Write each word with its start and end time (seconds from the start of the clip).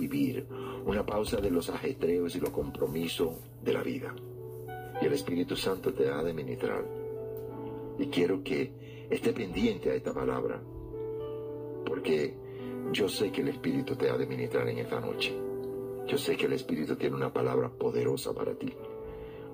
vivir, 0.00 0.46
una 0.86 1.04
pausa 1.04 1.40
de 1.40 1.50
los 1.50 1.68
ajetreos 1.68 2.34
y 2.34 2.40
los 2.40 2.50
compromisos 2.50 3.34
de 3.62 3.72
la 3.72 3.82
vida. 3.82 4.14
Y 5.00 5.06
el 5.06 5.12
Espíritu 5.12 5.56
Santo 5.56 5.92
te 5.92 6.08
ha 6.08 6.22
de 6.22 6.32
ministrar. 6.32 6.84
Y 7.98 8.06
quiero 8.06 8.42
que 8.42 9.06
esté 9.10 9.32
pendiente 9.32 9.90
a 9.90 9.94
esta 9.94 10.14
palabra, 10.14 10.60
porque 11.84 12.34
yo 12.92 13.08
sé 13.08 13.30
que 13.30 13.42
el 13.42 13.48
Espíritu 13.48 13.94
te 13.94 14.08
ha 14.08 14.16
de 14.16 14.26
ministrar 14.26 14.68
en 14.68 14.78
esta 14.78 15.00
noche. 15.00 15.34
Yo 16.06 16.16
sé 16.16 16.36
que 16.36 16.46
el 16.46 16.54
Espíritu 16.54 16.96
tiene 16.96 17.16
una 17.16 17.32
palabra 17.32 17.68
poderosa 17.68 18.32
para 18.32 18.54
ti. 18.54 18.72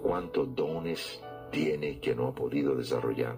¿Cuántos 0.03 0.55
dones 0.55 1.21
tiene 1.51 1.99
que 1.99 2.15
no 2.15 2.29
ha 2.29 2.35
podido 2.35 2.75
desarrollar? 2.77 3.37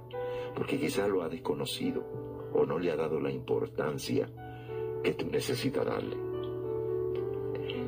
Porque 0.55 0.79
quizás 0.79 1.09
lo 1.09 1.23
ha 1.23 1.29
desconocido 1.29 2.05
o 2.53 2.67
no 2.67 2.79
le 2.79 2.91
ha 2.91 2.97
dado 2.97 3.19
la 3.19 3.31
importancia 3.31 4.29
que 5.03 5.15
tú 5.15 5.27
necesitas 5.31 5.87
darle. 5.87 6.28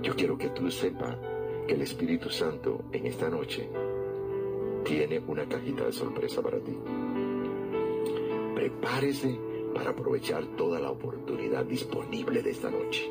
Yo 0.03 0.17
quiero 0.17 0.39
que 0.39 0.49
tú 0.49 0.71
sepas 0.71 1.17
que 1.67 1.75
el 1.75 1.83
Espíritu 1.83 2.31
Santo 2.31 2.85
en 2.91 3.07
esta 3.07 3.29
noche 3.29 3.69
tiene 4.83 5.21
una 5.27 5.47
cajita 5.47 5.85
de 5.85 5.93
sorpresa 5.93 6.41
para 6.41 6.59
ti. 6.59 6.77
Prepárese 8.55 9.39
para 9.75 9.91
aprovechar 9.91 10.45
toda 10.57 10.81
la 10.81 10.91
oportunidad 10.91 11.65
disponible 11.67 12.43
de 12.43 12.51
esta 12.51 12.71
noche. 12.71 13.11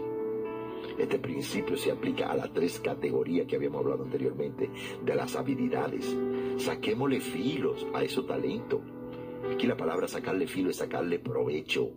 Este 0.97 1.19
principio 1.19 1.77
se 1.77 1.91
aplica 1.91 2.29
a 2.29 2.35
las 2.35 2.51
tres 2.51 2.79
categorías 2.79 3.47
que 3.47 3.55
habíamos 3.55 3.81
hablado 3.81 4.03
anteriormente 4.03 4.69
de 5.05 5.15
las 5.15 5.35
habilidades. 5.35 6.13
Saquémosle 6.57 7.21
filos 7.21 7.87
a 7.93 8.03
esos 8.03 8.25
talentos. 8.25 8.81
Aquí 9.53 9.67
la 9.67 9.77
palabra 9.77 10.07
sacarle 10.07 10.47
filo 10.47 10.71
es 10.71 10.77
sacarle 10.77 11.19
provecho. 11.19 11.91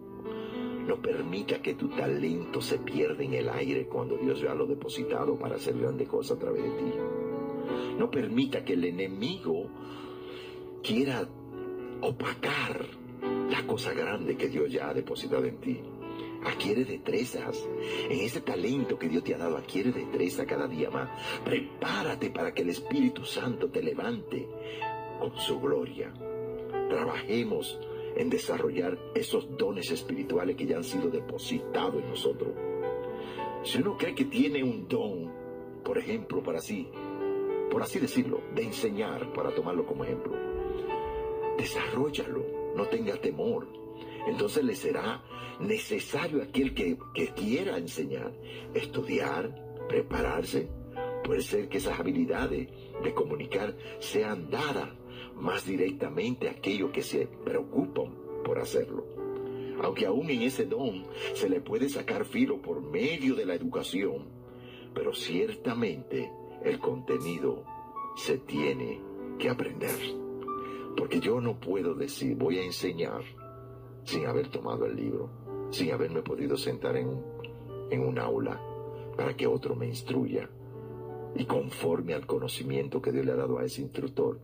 No 0.87 1.01
permita 1.01 1.63
que 1.63 1.75
tu 1.75 1.89
talento 1.91 2.61
se 2.61 2.79
pierda 2.79 3.23
en 3.23 3.35
el 3.35 3.49
aire 3.49 3.87
cuando 3.87 4.17
Dios 4.17 4.41
ya 4.41 4.55
lo 4.55 4.67
depositado 4.67 5.37
para 5.37 5.57
hacer 5.57 5.79
grandes 5.79 6.09
cosas 6.09 6.37
a 6.37 6.41
través 6.41 6.63
de 6.63 6.71
ti. 6.71 6.93
No 7.99 8.11
permita 8.11 8.65
que 8.65 8.73
el 8.73 8.85
enemigo 8.85 9.69
quiera 10.83 11.29
opacar 12.01 12.87
la 13.51 13.67
cosa 13.67 13.93
grande 13.93 14.37
que 14.37 14.49
Dios 14.49 14.73
ya 14.73 14.89
ha 14.89 14.95
depositado 14.95 15.45
en 15.45 15.59
ti. 15.59 15.81
Adquiere 16.45 16.85
destrezas. 16.85 17.65
En 18.11 18.19
ese 18.19 18.41
talento 18.41 18.99
que 18.99 19.09
Dios 19.09 19.23
te 19.23 19.35
ha 19.35 19.39
dado, 19.39 19.57
adquiere 19.57 19.93
destreza 19.93 20.45
cada 20.45 20.67
día 20.67 20.91
más. 20.91 21.09
Prepárate 21.45 22.31
para 22.31 22.53
que 22.53 22.63
el 22.63 22.71
Espíritu 22.71 23.25
Santo 23.25 23.69
te 23.69 23.83
levante 23.83 24.49
con 25.21 25.37
su 25.39 25.61
gloria. 25.61 26.13
Trabajemos 26.89 27.79
en 28.23 28.31
desarrollar 28.31 28.97
esos 29.15 29.57
dones 29.57 29.91
espirituales 29.91 30.57
que 30.57 30.65
ya 30.65 30.77
han 30.77 30.85
sido 30.85 31.11
depositados 31.11 32.03
en 32.03 32.09
nosotros. 32.09 32.51
Si 33.65 33.79
uno 33.79 33.97
cree 33.99 34.15
que 34.15 34.27
tiene 34.27 34.63
un 34.63 34.87
don, 34.89 35.33
por 35.85 35.99
ejemplo, 35.99 36.41
para 36.43 36.61
sí, 36.61 36.89
por 37.71 37.83
así 37.83 37.99
decirlo, 37.99 38.41
de 38.55 38.63
enseñar, 38.63 39.33
para 39.33 39.53
tomarlo 39.55 39.85
como 39.85 40.05
ejemplo, 40.05 40.37
desarrollalo, 41.59 42.45
no 42.77 42.87
tenga 42.87 43.17
temor. 43.17 43.67
Entonces 44.27 44.63
le 44.63 44.77
será 44.77 45.23
necesario 45.59 46.43
aquel 46.43 46.75
que, 46.75 46.97
que 47.15 47.29
quiera 47.29 47.77
enseñar, 47.77 48.33
estudiar, 48.73 49.53
prepararse. 49.89 50.69
Puede 51.25 51.43
ser 51.43 51.69
que 51.69 51.79
esas 51.79 51.99
habilidades 51.99 52.69
de 53.03 53.15
comunicar 53.15 53.77
sean 53.99 54.49
dadas 54.49 54.91
más 55.43 55.67
directamente 55.67 56.49
a 56.49 56.53
aquellos 56.53 56.91
que 56.93 57.03
se 57.03 57.27
preocupan 57.27 58.15
por 58.45 58.59
hacerlo. 58.59 59.05
Aunque 59.83 60.07
aún 60.07 60.31
en 60.31 60.43
ese 60.43 60.65
don 60.65 61.05
se 61.35 61.49
le 61.49 61.61
puede 61.61 61.89
sacar 61.89 62.25
filo 62.25 62.63
por 62.63 62.81
medio 62.81 63.35
de 63.35 63.45
la 63.45 63.55
educación, 63.55 64.25
pero 64.95 65.13
ciertamente 65.13 66.31
el 66.65 66.79
contenido 66.79 67.65
se 68.17 68.39
tiene 68.39 69.01
que 69.39 69.49
aprender. 69.49 69.97
Porque 70.97 71.19
yo 71.19 71.41
no 71.41 71.59
puedo 71.59 71.95
decir 71.95 72.37
voy 72.37 72.59
a 72.59 72.65
enseñar 72.65 73.23
sin 74.05 74.27
haber 74.27 74.49
tomado 74.49 74.87
el 74.87 74.95
libro, 74.95 75.29
sin 75.71 75.91
haberme 75.91 76.23
podido 76.23 76.57
sentar 76.57 76.97
en 76.97 77.21
en 77.93 78.07
un 78.07 78.19
aula 78.19 78.59
para 79.17 79.37
que 79.37 79.47
otro 79.47 79.77
me 79.77 79.87
instruya. 79.87 80.49
Y 81.35 81.45
conforme 81.45 82.15
al 82.15 82.27
conocimiento 82.27 83.01
que 83.01 83.13
Dios 83.13 83.25
le 83.25 83.33
ha 83.33 83.37
dado 83.37 83.59
a 83.59 83.65
ese 83.65 83.83
instructor, 83.83 84.41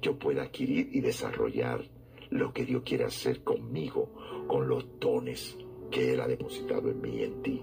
yo 0.00 0.18
pueda 0.18 0.42
adquirir 0.42 0.90
y 0.92 1.00
desarrollar 1.00 1.84
lo 2.30 2.52
que 2.52 2.64
Dios 2.64 2.82
quiere 2.84 3.04
hacer 3.04 3.42
conmigo, 3.42 4.10
con 4.46 4.68
los 4.68 4.86
dones 5.00 5.56
que 5.90 6.14
Él 6.14 6.20
ha 6.20 6.28
depositado 6.28 6.90
en 6.90 7.00
mí 7.00 7.16
y 7.16 7.22
en 7.24 7.42
ti. 7.42 7.60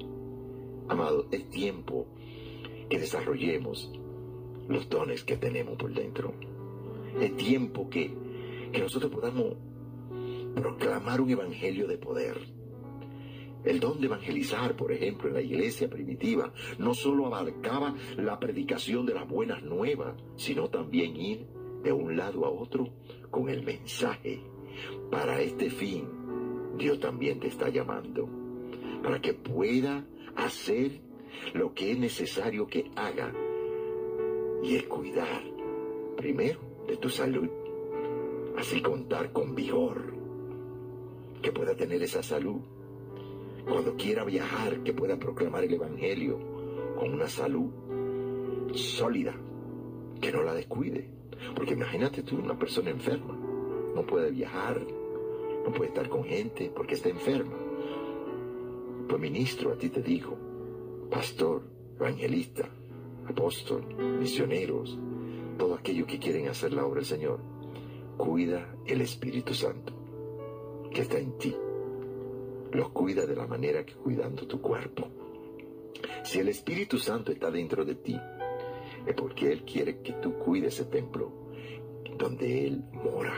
Amado, 0.88 1.28
es 1.32 1.50
tiempo 1.50 2.08
que 2.90 3.00
desarrollemos 3.00 3.92
los 4.68 4.90
dones 4.90 5.24
que 5.24 5.38
tenemos 5.38 5.78
por 5.78 5.94
dentro. 5.94 6.34
Es 7.20 7.36
tiempo 7.38 7.90
que, 7.90 8.14
que 8.72 8.80
nosotros 8.80 9.12
podamos 9.12 9.56
proclamar 10.56 11.22
un 11.22 11.30
evangelio 11.30 11.88
de 11.88 11.98
poder. 11.98 12.55
El 13.66 13.80
don 13.80 14.00
de 14.00 14.06
evangelizar, 14.06 14.76
por 14.76 14.92
ejemplo, 14.92 15.28
en 15.28 15.34
la 15.34 15.42
iglesia 15.42 15.90
primitiva, 15.90 16.54
no 16.78 16.94
solo 16.94 17.26
abarcaba 17.26 17.96
la 18.16 18.40
predicación 18.40 19.08
de 19.08 19.16
las 19.16 19.28
buenas 19.28 19.64
nuevas, 19.64 20.16
sino 20.36 20.70
también 20.70 21.16
ir 21.16 21.48
de 21.84 21.92
un 21.92 22.16
lado 22.16 22.46
a 22.46 22.50
otro 22.50 22.90
con 23.32 23.50
el 23.50 23.64
mensaje. 23.64 24.40
Para 25.10 25.42
este 25.42 25.72
fin, 25.72 26.08
Dios 26.78 27.00
también 27.00 27.40
te 27.40 27.48
está 27.48 27.70
llamando, 27.70 28.30
para 29.02 29.20
que 29.20 29.34
pueda 29.34 30.06
hacer 30.36 31.02
lo 31.54 31.74
que 31.74 31.92
es 31.92 31.98
necesario 31.98 32.68
que 32.68 32.92
haga, 32.96 33.34
y 34.64 34.76
es 34.76 34.84
cuidar, 34.84 35.44
primero, 36.18 36.60
de 36.88 36.98
tu 36.98 37.10
salud, 37.10 37.50
así 38.58 38.82
contar 38.82 39.32
con 39.32 39.56
vigor, 39.56 40.14
que 41.42 41.52
pueda 41.52 41.76
tener 41.76 42.04
esa 42.04 42.22
salud 42.22 42.62
cuando 43.68 43.96
quiera 43.96 44.24
viajar, 44.24 44.84
que 44.84 44.94
pueda 44.94 45.18
proclamar 45.18 45.64
el 45.64 45.74
Evangelio 45.74 46.40
con 46.98 47.14
una 47.14 47.28
salud 47.28 47.72
sólida, 48.74 49.36
que 50.22 50.32
no 50.32 50.44
la 50.44 50.54
descuide. 50.54 51.10
Porque 51.56 51.74
imagínate 51.74 52.24
tú, 52.24 52.38
una 52.38 52.58
persona 52.58 52.90
enferma, 52.92 53.38
no 53.96 54.06
puede 54.06 54.32
viajar, 54.32 54.80
no 55.66 55.72
puede 55.72 55.90
estar 55.90 56.08
con 56.10 56.24
gente 56.24 56.72
porque 56.76 56.96
está 56.96 57.10
enferma. 57.10 57.58
Pues 59.08 59.22
ministro, 59.22 59.72
a 59.72 59.78
ti 59.78 59.90
te 59.90 60.02
digo, 60.02 60.38
pastor, 61.10 61.64
evangelista, 62.00 62.70
apóstol, 63.28 63.86
misioneros, 64.20 64.98
todo 65.58 65.76
aquello 65.76 66.06
que 66.06 66.20
quieren 66.20 66.48
hacer 66.48 66.74
la 66.74 66.86
obra 66.86 66.98
del 66.98 67.06
Señor, 67.06 67.40
cuida 68.18 68.76
el 68.86 69.02
Espíritu 69.02 69.54
Santo 69.54 69.94
que 70.92 71.02
está 71.02 71.18
en 71.18 71.38
ti 71.38 71.56
los 72.76 72.90
cuida 72.90 73.26
de 73.26 73.36
la 73.36 73.48
manera 73.48 73.86
que 73.86 73.94
cuidando 73.94 74.48
tu 74.48 74.62
cuerpo. 74.62 75.08
Si 76.24 76.40
el 76.40 76.50
Espíritu 76.50 76.98
Santo 76.98 77.32
está 77.32 77.50
dentro 77.52 77.86
de 77.86 77.96
ti, 77.96 78.20
es 79.06 79.14
porque 79.16 79.52
Él 79.52 79.64
quiere 79.64 80.02
que 80.02 80.14
tú 80.14 80.34
cuides 80.34 80.76
ese 80.76 80.86
templo 80.86 81.32
donde 82.18 82.68
Él 82.68 82.84
mora. 82.92 83.36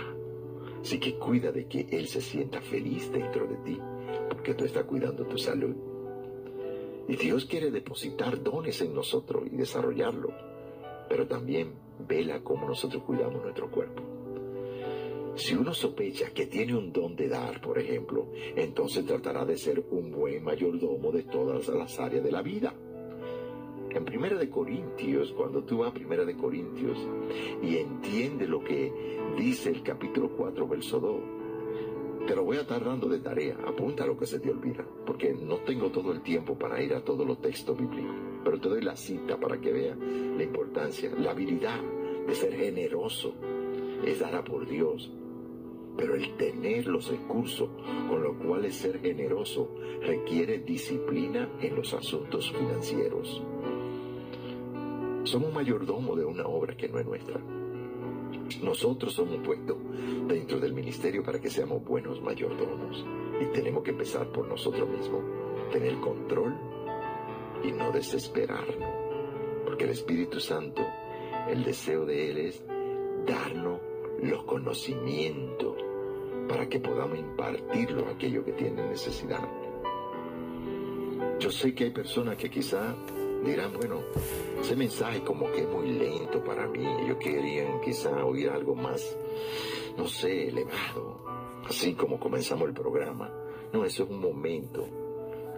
Así 0.82 1.00
que 1.00 1.18
cuida 1.18 1.52
de 1.52 1.68
que 1.68 1.88
Él 1.92 2.08
se 2.08 2.22
sienta 2.22 2.62
feliz 2.62 3.12
dentro 3.12 3.48
de 3.48 3.58
ti, 3.58 3.80
porque 4.30 4.54
tú 4.54 4.66
estás 4.66 4.86
cuidando 4.86 5.26
tu 5.26 5.38
salud. 5.38 5.76
Y 7.08 7.16
Dios 7.16 7.46
quiere 7.46 7.72
depositar 7.72 8.42
dones 8.42 8.82
en 8.82 8.94
nosotros 8.94 9.44
y 9.52 9.56
desarrollarlo, 9.56 10.30
pero 11.10 11.28
también 11.28 11.74
vela 12.08 12.42
cómo 12.42 12.68
nosotros 12.68 13.04
cuidamos 13.04 13.42
nuestro 13.42 13.70
cuerpo. 13.72 14.04
Si 15.38 15.54
uno 15.54 15.72
sospecha 15.72 16.32
que 16.32 16.48
tiene 16.48 16.76
un 16.76 16.92
don 16.92 17.16
de 17.16 17.30
dar, 17.30 17.62
por 17.62 17.78
ejemplo, 17.78 18.28
entonces 18.56 19.06
tratará 19.06 19.46
de 19.46 19.56
ser 19.56 19.86
un 19.92 20.12
buen 20.12 20.44
mayordomo 20.44 21.12
de 21.12 21.24
todas 21.24 21.68
las 21.68 22.00
áreas 22.00 22.24
de 22.24 22.32
la 22.32 22.42
vida. 22.42 22.74
En 23.92 24.04
Primera 24.04 24.36
de 24.36 24.50
Corintios, 24.50 25.32
cuando 25.34 25.64
tú 25.64 25.78
vas 25.78 25.92
a 25.92 25.94
Primera 25.94 26.26
de 26.26 26.36
Corintios 26.36 26.98
y 27.62 27.78
entiende 27.78 28.48
lo 28.48 28.64
que 28.64 28.92
dice 29.38 29.70
el 29.70 29.84
capítulo 29.84 30.32
4, 30.36 30.68
verso 30.68 31.00
2, 31.00 32.26
te 32.26 32.36
lo 32.36 32.44
voy 32.44 32.58
a 32.58 32.62
estar 32.62 32.84
dando 32.84 33.08
de 33.08 33.20
tarea, 33.20 33.58
apunta 33.64 34.08
lo 34.08 34.18
que 34.18 34.26
se 34.26 34.40
te 34.40 34.50
olvida, 34.50 34.86
porque 35.06 35.36
no 35.36 35.58
tengo 35.58 35.92
todo 35.92 36.14
el 36.14 36.22
tiempo 36.22 36.58
para 36.58 36.82
ir 36.82 36.96
a 36.96 37.04
todos 37.04 37.28
los 37.28 37.40
textos 37.42 37.78
bíblicos, 37.78 38.16
pero 38.44 38.60
te 38.60 38.70
doy 38.70 38.82
la 38.82 38.96
cita 38.96 39.40
para 39.40 39.62
que 39.62 39.72
veas 39.72 39.98
la 40.00 40.44
importancia, 40.44 41.12
la 41.16 41.30
habilidad 41.30 41.80
de 42.28 42.34
ser 42.34 42.54
generoso, 42.54 43.36
es 44.04 44.20
dar 44.20 44.36
a 44.36 44.44
por 44.44 44.68
Dios, 44.68 45.12
pero 45.98 46.16
el 46.16 46.38
tener 46.38 46.86
los 46.86 47.10
recursos 47.10 47.70
con 48.08 48.22
los 48.22 48.36
cuales 48.38 48.76
ser 48.76 49.00
generoso 49.00 49.76
requiere 50.02 50.60
disciplina 50.60 51.50
en 51.60 51.76
los 51.76 51.94
asuntos 51.94 52.52
financieros. 52.52 53.42
Somos 55.24 55.52
mayordomo 55.52 56.16
de 56.16 56.24
una 56.24 56.46
obra 56.46 56.78
que 56.78 56.88
no 56.88 57.00
es 57.00 57.06
nuestra. 57.06 57.42
Nosotros 58.62 59.14
somos 59.14 59.40
puestos 59.46 59.76
dentro 60.28 60.60
del 60.60 60.74
ministerio 60.74 61.24
para 61.24 61.40
que 61.42 61.50
seamos 61.50 61.84
buenos 61.84 62.22
mayordomos. 62.22 63.04
Y 63.42 63.46
tenemos 63.48 63.84
que 63.84 63.92
empezar 63.92 64.28
por 64.32 64.48
nosotros 64.48 64.88
mismos. 64.88 65.24
Tener 65.72 65.96
control 65.98 66.56
y 67.64 67.72
no 67.72 67.92
desesperarnos. 67.92 68.90
Porque 69.66 69.84
el 69.84 69.90
Espíritu 69.90 70.40
Santo, 70.40 70.82
el 71.50 71.64
deseo 71.64 72.06
de 72.06 72.32
Él 72.32 72.38
es 72.38 72.64
darnos 73.26 73.82
los 74.22 74.44
conocimientos 74.46 75.76
para 76.48 76.68
que 76.68 76.80
podamos 76.80 77.18
impartirlo 77.18 78.08
a 78.08 78.12
aquellos 78.12 78.46
que 78.46 78.54
tienen 78.54 78.90
necesidad. 78.90 79.48
Yo 81.40 81.52
sé 81.52 81.74
que 81.76 81.86
hay 81.86 81.92
personas 81.92 82.38
que 82.38 82.50
quizá 82.50 82.96
dirán, 83.44 83.74
bueno, 83.74 84.02
ese 84.60 84.76
mensaje 84.76 85.22
como 85.22 85.52
que 85.52 85.62
es 85.62 85.70
muy 85.70 85.92
lento 85.92 86.44
para 86.44 86.68
mí. 86.68 86.86
Ellos 87.04 87.18
querían 87.18 87.80
quizá 87.82 88.26
oír 88.26 88.50
algo 88.50 88.76
más, 88.76 89.18
no 89.98 90.08
sé, 90.08 90.50
elevado, 90.50 91.24
así 91.68 91.94
como 91.94 92.20
comenzamos 92.20 92.68
el 92.68 92.74
programa. 92.74 93.32
No, 93.74 93.84
eso 93.84 94.04
es 94.04 94.10
un 94.10 94.20
momento. 94.20 94.88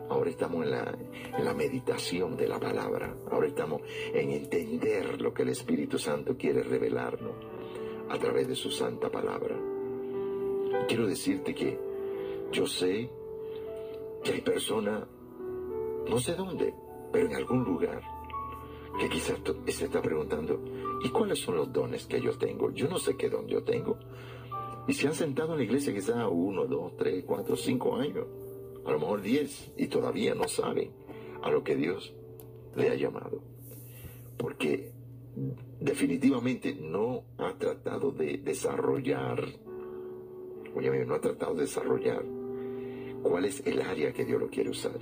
Ahora 0.10 0.32
estamos 0.32 0.66
en 0.66 0.72
la, 0.72 0.98
en 1.38 1.46
la 1.46 1.54
meditación 1.54 2.36
de 2.36 2.48
la 2.48 2.60
palabra. 2.60 3.16
Ahora 3.32 3.48
estamos 3.48 3.82
en 4.14 4.32
entender 4.32 5.22
lo 5.22 5.34
que 5.34 5.44
el 5.44 5.50
Espíritu 5.50 6.00
Santo 6.00 6.36
quiere 6.36 6.64
revelarnos 6.64 7.34
a 8.10 8.18
través 8.18 8.48
de 8.48 8.56
su 8.56 8.72
santa 8.72 9.10
palabra. 9.10 9.69
Quiero 10.88 11.08
decirte 11.08 11.54
que 11.54 11.80
yo 12.52 12.66
sé 12.66 13.10
que 14.24 14.32
hay 14.34 14.42
personas, 14.42 15.06
no 16.10 16.20
sé 16.20 16.36
dónde, 16.36 16.74
pero 17.12 17.28
en 17.28 17.36
algún 17.36 17.64
lugar, 17.64 18.02
que 19.00 19.10
quizás 19.10 19.40
se 19.68 19.86
está 19.86 20.02
preguntando, 20.02 20.62
¿y 21.04 21.10
cuáles 21.10 21.40
son 21.40 21.58
los 21.58 21.72
dones 21.72 22.06
que 22.06 22.20
yo 22.20 22.38
tengo? 22.38 22.72
Yo 22.72 22.90
no 22.90 22.98
sé 22.98 23.16
qué 23.16 23.30
don 23.30 23.48
yo 23.48 23.64
tengo. 23.64 23.98
Y 24.88 24.94
se 24.94 25.08
han 25.08 25.14
sentado 25.14 25.54
en 25.54 25.60
la 25.60 25.64
iglesia 25.64 25.94
quizás 25.94 26.28
uno, 26.30 26.66
dos, 26.66 26.96
tres, 26.98 27.24
cuatro, 27.26 27.56
cinco 27.56 27.96
años, 27.96 28.26
a 28.86 28.92
lo 28.92 29.00
mejor 29.00 29.22
diez, 29.22 29.72
y 29.78 29.88
todavía 29.88 30.34
no 30.34 30.48
saben 30.48 30.92
a 31.44 31.52
lo 31.52 31.64
que 31.64 31.76
Dios 31.76 32.14
le 32.76 32.90
ha 32.90 32.96
llamado. 32.96 33.42
Porque 34.38 34.92
definitivamente 35.80 36.76
no 36.76 37.24
ha 37.38 37.54
tratado 37.58 38.12
de 38.12 38.38
desarrollar, 38.38 39.46
oye, 40.76 41.06
no 41.06 41.16
ha 41.16 41.22
tratado 41.22 41.56
de 41.56 41.62
desarrollar 41.62 42.24
cuál 43.24 43.46
es 43.46 43.66
el 43.66 43.82
área 43.82 44.14
que 44.14 44.26
Dios 44.26 44.40
lo 44.40 44.50
quiere 44.50 44.70
usar. 44.70 45.00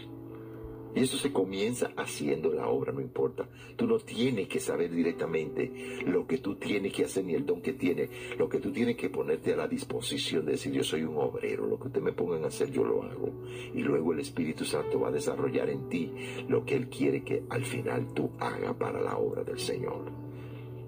Y 0.98 1.02
eso 1.02 1.18
se 1.18 1.31
comienza 1.31 1.92
haciendo 1.96 2.52
la 2.52 2.68
obra, 2.69 2.92
no 2.92 3.02
importa. 3.02 3.48
Tú 3.75 3.86
no 3.86 4.00
tienes 4.00 4.48
que 4.48 4.60
saber 4.60 4.90
directamente 4.90 5.72
lo 6.08 6.25
que 6.25 6.40
tú 6.40 6.56
tienes 6.56 6.92
que 6.92 7.06
hacer 7.06 7.24
ni 7.24 7.36
el 7.36 7.46
don 7.46 7.62
que 7.62 7.74
tienes. 7.74 8.10
Lo 8.40 8.50
que 8.50 8.58
tú 8.60 8.72
tienes 8.72 8.98
que 8.98 9.12
ponerte 9.12 9.54
a 9.54 9.58
la 9.58 9.68
disposición 9.68 10.46
de 10.46 10.54
decir, 10.54 10.74
yo 10.74 10.84
soy 10.84 11.04
un 11.04 11.18
obrero, 11.18 11.68
lo 11.68 11.78
que 11.78 11.88
ustedes 11.88 12.04
me 12.04 12.14
pongan 12.14 12.46
a 12.46 12.48
hacer, 12.48 12.72
yo 12.72 12.84
lo 12.84 13.04
hago. 13.04 13.30
Y 13.75 13.84
luego 13.84 14.14
el 14.14 14.22
Espíritu 14.22 14.66
Santo 14.66 15.00
va 15.00 15.10
a 15.10 15.12
desarrollar 15.12 15.69
en 15.69 15.88
ti 15.88 16.12
lo 16.48 16.66
que 16.66 16.75
Él 16.75 16.90
quiere 16.90 17.24
que 17.24 17.44
al 17.50 17.64
final 17.64 18.12
tú 18.16 18.31
hagas 18.40 18.75
para 18.75 19.00
la 19.00 19.18
obra 19.18 19.44
del 19.44 19.60
Señor. 19.60 20.12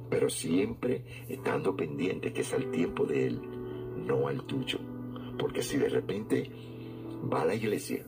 Pero 0.10 0.28
siempre 0.28 1.04
estando 1.28 1.76
pendiente 1.76 2.34
que 2.34 2.42
es 2.42 2.52
el 2.54 2.72
tiempo 2.72 3.06
de 3.06 3.28
Él, 3.28 3.59
no 4.10 4.28
al 4.28 4.44
tuyo. 4.44 4.80
Porque 5.38 5.62
si 5.62 5.78
de 5.78 5.88
repente 5.88 6.52
va 7.32 7.44
a 7.44 7.46
la 7.46 7.56
iglesia, 7.56 8.04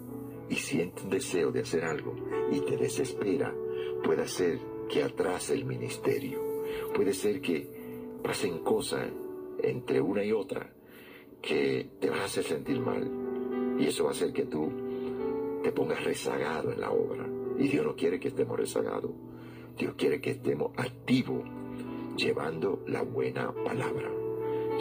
y 0.52 0.56
siente 0.56 1.04
un 1.04 1.10
deseo 1.10 1.50
de 1.50 1.62
hacer 1.62 1.86
algo 1.86 2.14
y 2.52 2.60
te 2.60 2.76
desespera, 2.76 3.56
puede 4.04 4.28
ser 4.28 4.60
que 4.90 5.02
atrase 5.02 5.54
el 5.54 5.64
ministerio. 5.64 6.44
Puede 6.94 7.14
ser 7.14 7.40
que 7.40 7.66
pasen 8.22 8.60
cosas 8.60 9.10
entre 9.64 10.02
una 10.02 10.26
y 10.26 10.34
otra 10.34 10.70
que 11.42 11.92
te 12.02 12.10
vas 12.10 12.20
a 12.20 12.26
hacer 12.26 12.44
sentir 12.44 12.82
mal. 12.82 13.78
Y 13.80 13.86
eso 13.86 14.04
va 14.04 14.10
a 14.10 14.14
hacer 14.14 14.34
que 14.34 14.44
tú 14.44 14.70
te 15.64 15.72
pongas 15.72 16.04
rezagado 16.04 16.74
en 16.74 16.82
la 16.82 16.92
obra. 16.92 17.26
Y 17.58 17.70
Dios 17.70 17.86
no 17.86 17.96
quiere 17.96 18.20
que 18.20 18.28
estemos 18.28 18.60
rezagados. 18.60 19.12
Dios 19.78 19.94
quiere 19.98 20.20
que 20.20 20.32
estemos 20.32 20.74
activos, 20.76 21.44
llevando 22.18 22.84
la 22.88 23.04
buena 23.04 23.54
palabra, 23.54 24.12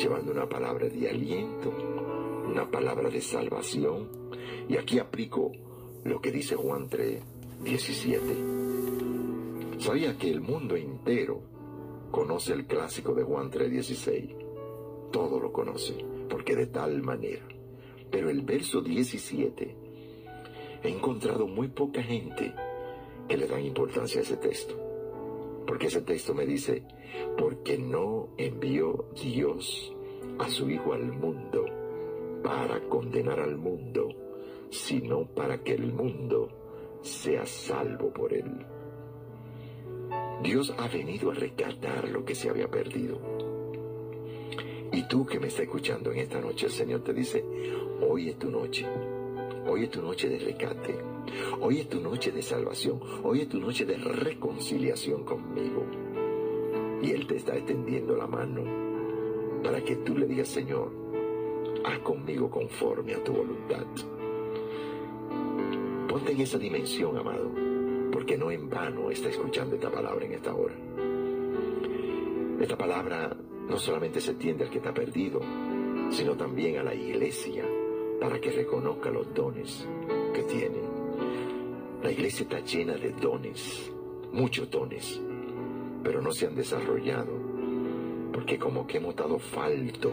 llevando 0.01 0.33
una 0.33 0.49
palabra 0.49 0.89
de 0.89 1.11
aliento, 1.11 1.71
una 2.49 2.71
palabra 2.71 3.11
de 3.11 3.21
salvación, 3.21 4.09
y 4.69 4.79
aquí 4.79 4.99
aplico 4.99 5.53
lo 6.05 6.21
que 6.21 6.33
dice 6.33 6.57
Juan 6.57 6.89
3, 6.89 7.23
17. 7.63 8.25
Sabía 9.79 10.17
que 10.17 10.31
el 10.31 10.41
mundo 10.41 10.75
entero 10.75 11.43
conoce 12.11 12.55
el 12.55 12.67
clásico 12.67 13.15
de 13.15 13.25
Juan 13.25 13.51
3, 13.51 13.71
16. 13.71 14.31
Todo 15.13 15.39
lo 15.39 15.53
conoce, 15.53 16.03
porque 16.31 16.57
de 16.57 16.69
tal 16.69 17.03
manera. 17.03 17.47
Pero 18.11 18.31
el 18.31 18.41
verso 18.43 18.81
17, 18.81 19.77
he 20.83 20.89
encontrado 20.89 21.47
muy 21.47 21.69
poca 21.69 22.03
gente 22.03 22.55
que 23.29 23.37
le 23.37 23.47
dan 23.47 23.65
importancia 23.65 24.21
a 24.21 24.25
ese 24.25 24.39
texto. 24.39 24.90
Porque 25.71 25.87
ese 25.87 26.01
texto 26.01 26.35
me 26.35 26.45
dice, 26.45 26.83
porque 27.39 27.79
no 27.79 28.31
envió 28.37 29.05
Dios 29.23 29.95
a 30.41 30.49
su 30.49 30.69
Hijo 30.69 30.95
al 30.95 31.13
mundo 31.13 31.65
para 32.43 32.81
condenar 32.89 33.39
al 33.39 33.57
mundo, 33.57 34.09
sino 34.71 35.27
para 35.27 35.63
que 35.63 35.75
el 35.75 35.93
mundo 35.93 36.49
sea 37.03 37.47
salvo 37.47 38.13
por 38.13 38.35
él. 38.35 38.67
Dios 40.43 40.75
ha 40.77 40.89
venido 40.89 41.31
a 41.31 41.35
rescatar 41.35 42.09
lo 42.09 42.25
que 42.25 42.35
se 42.35 42.51
había 42.51 42.69
perdido. 42.69 43.21
Y 44.91 45.05
tú 45.05 45.25
que 45.25 45.39
me 45.39 45.47
estás 45.47 45.67
escuchando 45.67 46.11
en 46.11 46.19
esta 46.19 46.41
noche, 46.41 46.67
el 46.67 46.73
Señor 46.73 47.05
te 47.05 47.13
dice, 47.13 47.45
hoy 48.01 48.31
es 48.31 48.39
tu 48.41 48.51
noche, 48.51 48.89
hoy 49.69 49.85
es 49.85 49.91
tu 49.91 50.03
noche 50.03 50.29
de 50.29 50.41
rescate, 50.41 50.97
hoy 51.61 51.81
es 51.81 51.89
tu 51.89 52.01
noche 52.01 52.33
de 52.33 52.43
salvación, 52.43 53.01
hoy 53.23 53.43
es 53.43 53.49
tu 53.49 53.61
noche 53.61 53.85
de 53.85 53.97
reconciliación 53.97 55.25
conmigo. 55.25 55.85
Y 57.03 57.13
Él 57.13 57.27
te 57.27 57.37
está 57.37 57.57
extendiendo 57.57 58.17
la 58.17 58.27
mano 58.27 58.63
para 59.63 59.83
que 59.83 59.97
tú 59.97 60.17
le 60.17 60.27
digas, 60.27 60.49
Señor, 60.49 60.93
haz 61.85 61.99
conmigo 62.01 62.51
conforme 62.51 63.15
a 63.15 63.25
tu 63.25 63.33
voluntad. 63.33 63.87
Ponte 66.09 66.33
en 66.33 66.41
esa 66.41 66.59
dimensión, 66.59 67.17
amado, 67.17 67.51
porque 68.11 68.37
no 68.37 68.51
en 68.51 68.69
vano 68.69 69.11
está 69.11 69.29
escuchando 69.29 69.77
esta 69.77 69.91
palabra 69.91 70.25
en 70.27 70.33
esta 70.33 70.55
hora. 70.55 70.75
Esta 72.61 72.77
palabra 72.77 73.37
no 73.69 73.79
solamente 73.79 74.21
se 74.21 74.35
tiende 74.35 74.65
al 74.65 74.71
que 74.71 74.79
está 74.79 74.93
perdido, 74.93 75.41
sino 76.11 76.37
también 76.37 76.79
a 76.79 76.83
la 76.83 76.95
iglesia 76.95 77.65
para 78.21 78.41
que 78.41 78.51
reconozca 78.51 79.11
los 79.11 79.33
dones 79.33 79.87
que 80.35 80.43
tiene. 80.43 80.90
La 82.03 82.11
iglesia 82.11 82.45
está 82.45 82.61
llena 82.61 82.95
de 82.95 83.13
dones, 83.13 83.93
muchos 84.33 84.71
dones, 84.71 85.21
pero 86.03 86.21
no 86.23 86.33
se 86.33 86.47
han 86.47 86.55
desarrollado, 86.55 87.33
porque 88.33 88.59
como 88.59 88.87
que 88.87 88.99
hemos 88.99 89.17
dado 89.17 89.39
falto 89.39 90.13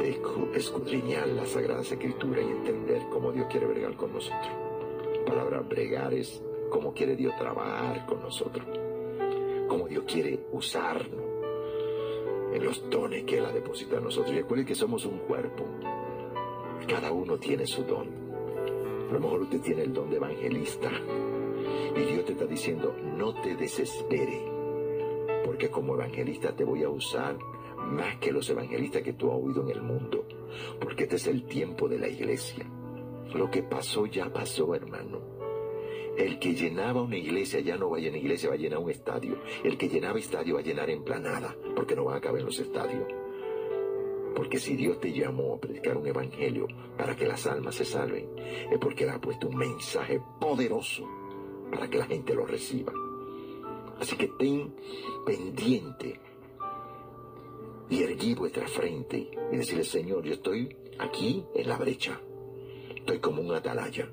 de 0.00 0.20
escudriñar 0.54 1.28
la 1.28 1.46
Sagrada 1.46 1.82
Escritura 1.82 2.40
y 2.40 2.46
entender 2.46 3.02
cómo 3.10 3.30
Dios 3.32 3.46
quiere 3.50 3.66
bregar 3.66 3.94
con 3.94 4.12
nosotros 4.12 4.66
palabra 5.26 5.60
bregar 5.60 6.14
es 6.14 6.40
cómo 6.70 6.94
quiere 6.94 7.16
Dios 7.16 7.36
trabajar 7.36 8.06
con 8.06 8.22
nosotros, 8.22 8.64
cómo 9.68 9.86
Dios 9.88 10.04
quiere 10.06 10.46
usarnos 10.52 11.26
en 12.54 12.64
los 12.64 12.88
dones 12.88 13.24
que 13.24 13.38
Él 13.38 13.44
ha 13.44 13.52
depositado 13.52 13.98
en 13.98 14.04
nosotros. 14.04 14.32
Y 14.32 14.38
recuerde 14.38 14.64
que 14.64 14.74
somos 14.74 15.04
un 15.04 15.18
cuerpo, 15.18 15.64
cada 16.88 17.12
uno 17.12 17.36
tiene 17.36 17.66
su 17.66 17.82
don. 17.82 18.25
A 19.08 19.12
lo 19.12 19.20
mejor 19.20 19.42
usted 19.42 19.60
tiene 19.60 19.82
el 19.82 19.92
don 19.92 20.10
de 20.10 20.16
evangelista 20.16 20.90
y 21.96 22.00
Dios 22.00 22.24
te 22.24 22.32
está 22.32 22.46
diciendo, 22.46 22.94
no 23.16 23.34
te 23.40 23.54
desespere, 23.56 24.42
porque 25.44 25.70
como 25.70 25.94
evangelista 25.94 26.54
te 26.54 26.64
voy 26.64 26.82
a 26.82 26.88
usar 26.88 27.38
más 27.76 28.16
que 28.16 28.32
los 28.32 28.48
evangelistas 28.50 29.02
que 29.02 29.12
tú 29.12 29.30
has 29.30 29.38
oído 29.38 29.62
en 29.62 29.70
el 29.70 29.82
mundo, 29.82 30.26
porque 30.80 31.04
este 31.04 31.16
es 31.16 31.26
el 31.26 31.44
tiempo 31.44 31.88
de 31.88 31.98
la 31.98 32.08
iglesia. 32.08 32.66
Lo 33.34 33.50
que 33.50 33.62
pasó 33.62 34.06
ya 34.06 34.32
pasó, 34.32 34.74
hermano. 34.74 35.20
El 36.16 36.38
que 36.38 36.54
llenaba 36.54 37.02
una 37.02 37.18
iglesia 37.18 37.60
ya 37.60 37.76
no 37.76 37.90
va 37.90 37.98
a 37.98 38.00
llenar 38.00 38.18
iglesia, 38.18 38.48
va 38.48 38.54
a 38.54 38.58
llenar 38.58 38.78
un 38.78 38.90
estadio. 38.90 39.36
El 39.62 39.76
que 39.76 39.88
llenaba 39.88 40.18
estadio 40.18 40.54
va 40.54 40.60
a 40.60 40.64
llenar 40.64 40.88
emplanada, 40.88 41.54
porque 41.74 41.94
no 41.94 42.04
van 42.04 42.16
a 42.16 42.20
caber 42.20 42.42
los 42.42 42.58
estadios. 42.58 43.04
Porque 44.36 44.58
si 44.58 44.76
Dios 44.76 45.00
te 45.00 45.14
llamó 45.14 45.54
a 45.54 45.60
predicar 45.60 45.96
un 45.96 46.06
evangelio 46.06 46.68
para 46.98 47.16
que 47.16 47.26
las 47.26 47.46
almas 47.46 47.74
se 47.74 47.86
salven, 47.86 48.28
es 48.70 48.78
porque 48.78 49.06
le 49.06 49.12
ha 49.12 49.18
puesto 49.18 49.48
un 49.48 49.56
mensaje 49.56 50.20
poderoso 50.38 51.08
para 51.70 51.88
que 51.88 51.96
la 51.96 52.04
gente 52.04 52.34
lo 52.34 52.44
reciba. 52.44 52.92
Así 53.98 54.14
que 54.14 54.28
ten 54.38 54.74
pendiente 55.24 56.20
y 57.88 58.02
erguí 58.02 58.34
vuestra 58.34 58.68
frente 58.68 59.30
y 59.50 59.56
decirle, 59.56 59.84
Señor, 59.84 60.22
yo 60.22 60.34
estoy 60.34 60.76
aquí 60.98 61.42
en 61.54 61.68
la 61.70 61.78
brecha. 61.78 62.20
Estoy 62.94 63.20
como 63.20 63.40
un 63.40 63.54
atalaya. 63.54 64.06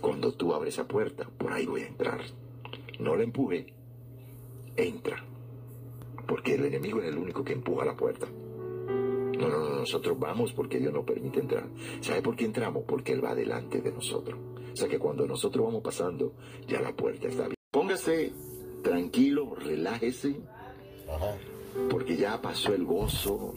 Cuando 0.00 0.32
tú 0.32 0.54
abres 0.54 0.74
esa 0.74 0.86
puerta, 0.86 1.28
por 1.36 1.52
ahí 1.52 1.66
voy 1.66 1.82
a 1.82 1.88
entrar. 1.88 2.20
No 3.00 3.16
la 3.16 3.24
empuje, 3.24 3.74
entra. 4.76 5.24
Porque 6.28 6.54
el 6.54 6.66
enemigo 6.66 7.00
es 7.00 7.08
el 7.08 7.18
único 7.18 7.42
que 7.42 7.54
empuja 7.54 7.84
la 7.84 7.96
puerta. 7.96 8.28
No, 9.42 9.48
no, 9.48 9.68
no, 9.68 9.76
nosotros 9.80 10.18
vamos 10.18 10.52
porque 10.52 10.78
Dios 10.78 10.92
nos 10.92 11.04
permite 11.04 11.40
entrar. 11.40 11.66
¿Sabe 12.00 12.22
por 12.22 12.36
qué 12.36 12.44
entramos? 12.44 12.84
Porque 12.86 13.12
Él 13.12 13.24
va 13.24 13.34
delante 13.34 13.80
de 13.80 13.92
nosotros. 13.92 14.38
O 14.72 14.76
sea 14.76 14.88
que 14.88 14.98
cuando 14.98 15.26
nosotros 15.26 15.66
vamos 15.66 15.82
pasando, 15.82 16.34
ya 16.66 16.80
la 16.80 16.94
puerta 16.94 17.28
está 17.28 17.44
abierta. 17.44 17.62
Póngase 17.70 18.32
tranquilo, 18.82 19.54
relájese, 19.54 20.36
porque 21.90 22.16
ya 22.16 22.40
pasó 22.40 22.74
el 22.74 22.84
gozo, 22.84 23.54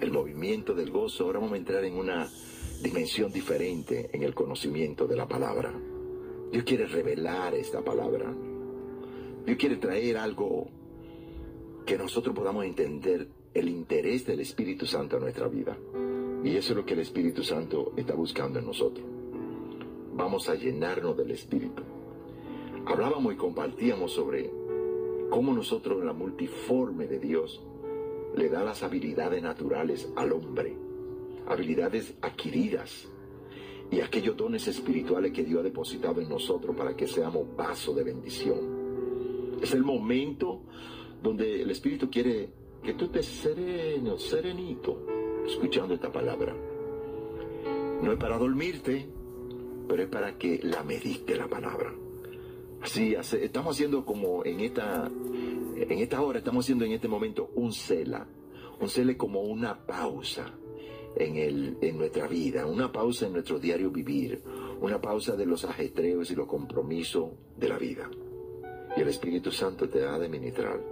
el 0.00 0.12
movimiento 0.12 0.74
del 0.74 0.90
gozo. 0.90 1.24
Ahora 1.24 1.38
vamos 1.38 1.54
a 1.54 1.58
entrar 1.58 1.84
en 1.84 1.96
una 1.96 2.28
dimensión 2.82 3.32
diferente 3.32 4.10
en 4.12 4.22
el 4.22 4.34
conocimiento 4.34 5.06
de 5.06 5.16
la 5.16 5.26
palabra. 5.26 5.72
Dios 6.50 6.64
quiere 6.64 6.86
revelar 6.86 7.54
esta 7.54 7.82
palabra. 7.82 8.32
Dios 9.46 9.56
quiere 9.56 9.76
traer 9.76 10.18
algo 10.18 10.68
que 11.86 11.96
nosotros 11.96 12.34
podamos 12.34 12.64
entender 12.64 13.28
el 13.54 13.68
interés 13.68 14.26
del 14.26 14.40
Espíritu 14.40 14.86
Santo 14.86 15.16
en 15.16 15.22
nuestra 15.22 15.48
vida. 15.48 15.76
Y 16.44 16.56
eso 16.56 16.72
es 16.72 16.76
lo 16.76 16.84
que 16.84 16.94
el 16.94 17.00
Espíritu 17.00 17.42
Santo 17.42 17.92
está 17.96 18.14
buscando 18.14 18.58
en 18.58 18.66
nosotros. 18.66 19.06
Vamos 20.14 20.48
a 20.48 20.54
llenarnos 20.54 21.16
del 21.16 21.30
Espíritu. 21.30 21.82
Hablábamos 22.86 23.34
y 23.34 23.36
compartíamos 23.36 24.12
sobre 24.12 24.50
cómo 25.30 25.52
nosotros 25.52 26.00
en 26.00 26.06
la 26.06 26.12
multiforme 26.12 27.06
de 27.06 27.18
Dios 27.18 27.62
le 28.36 28.48
da 28.48 28.64
las 28.64 28.82
habilidades 28.82 29.42
naturales 29.42 30.10
al 30.16 30.32
hombre, 30.32 30.76
habilidades 31.46 32.14
adquiridas 32.20 33.08
y 33.90 34.00
aquellos 34.00 34.36
dones 34.36 34.66
espirituales 34.68 35.32
que 35.32 35.44
Dios 35.44 35.60
ha 35.60 35.64
depositado 35.64 36.20
en 36.20 36.28
nosotros 36.28 36.74
para 36.74 36.96
que 36.96 37.06
seamos 37.06 37.54
vaso 37.54 37.94
de 37.94 38.02
bendición. 38.02 39.58
Es 39.62 39.72
el 39.74 39.84
momento 39.84 40.62
donde 41.22 41.62
el 41.62 41.70
Espíritu 41.70 42.10
quiere 42.10 42.61
que 42.82 42.94
tú 42.94 43.04
estés 43.06 43.26
sereno, 43.26 44.18
serenito, 44.18 45.06
escuchando 45.46 45.94
esta 45.94 46.10
palabra. 46.10 46.54
No 48.02 48.12
es 48.12 48.18
para 48.18 48.36
dormirte, 48.38 49.06
pero 49.88 50.02
es 50.02 50.08
para 50.08 50.36
que 50.36 50.60
la 50.62 50.82
medite 50.82 51.36
la 51.36 51.46
palabra. 51.46 51.94
Así, 52.82 53.14
estamos 53.14 53.76
haciendo 53.76 54.04
como 54.04 54.44
en 54.44 54.60
esta, 54.60 55.08
en 55.76 55.98
esta 55.98 56.20
hora, 56.20 56.38
estamos 56.38 56.64
haciendo 56.64 56.84
en 56.84 56.92
este 56.92 57.06
momento 57.06 57.50
un 57.54 57.72
cela. 57.72 58.26
Un 58.80 58.88
cela 58.88 59.16
como 59.16 59.42
una 59.42 59.86
pausa 59.86 60.52
en, 61.14 61.36
el, 61.36 61.78
en 61.80 61.98
nuestra 61.98 62.26
vida, 62.26 62.66
una 62.66 62.90
pausa 62.90 63.26
en 63.26 63.34
nuestro 63.34 63.60
diario 63.60 63.92
vivir, 63.92 64.42
una 64.80 65.00
pausa 65.00 65.36
de 65.36 65.46
los 65.46 65.64
ajetreos 65.64 66.32
y 66.32 66.34
los 66.34 66.48
compromisos 66.48 67.30
de 67.56 67.68
la 67.68 67.78
vida. 67.78 68.10
Y 68.96 69.00
el 69.00 69.08
Espíritu 69.08 69.52
Santo 69.52 69.88
te 69.88 70.00
da 70.00 70.18
de 70.18 70.28
ministrar. 70.28 70.91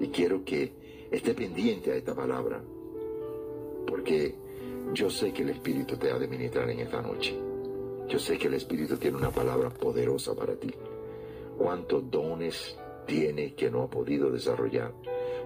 Y 0.00 0.08
quiero 0.08 0.44
que 0.44 0.72
esté 1.10 1.34
pendiente 1.34 1.92
a 1.92 1.96
esta 1.96 2.14
palabra, 2.14 2.62
porque 3.86 4.34
yo 4.94 5.10
sé 5.10 5.32
que 5.32 5.42
el 5.42 5.50
Espíritu 5.50 5.96
te 5.96 6.10
ha 6.10 6.18
de 6.18 6.28
ministrar 6.28 6.70
en 6.70 6.80
esta 6.80 7.02
noche. 7.02 7.36
Yo 8.08 8.18
sé 8.18 8.38
que 8.38 8.48
el 8.48 8.54
Espíritu 8.54 8.96
tiene 8.96 9.16
una 9.16 9.30
palabra 9.30 9.70
poderosa 9.70 10.34
para 10.34 10.54
ti. 10.54 10.72
¿Cuántos 11.58 12.10
dones 12.10 12.76
tiene 13.06 13.54
que 13.54 13.70
no 13.70 13.82
ha 13.82 13.90
podido 13.90 14.30
desarrollar? 14.30 14.94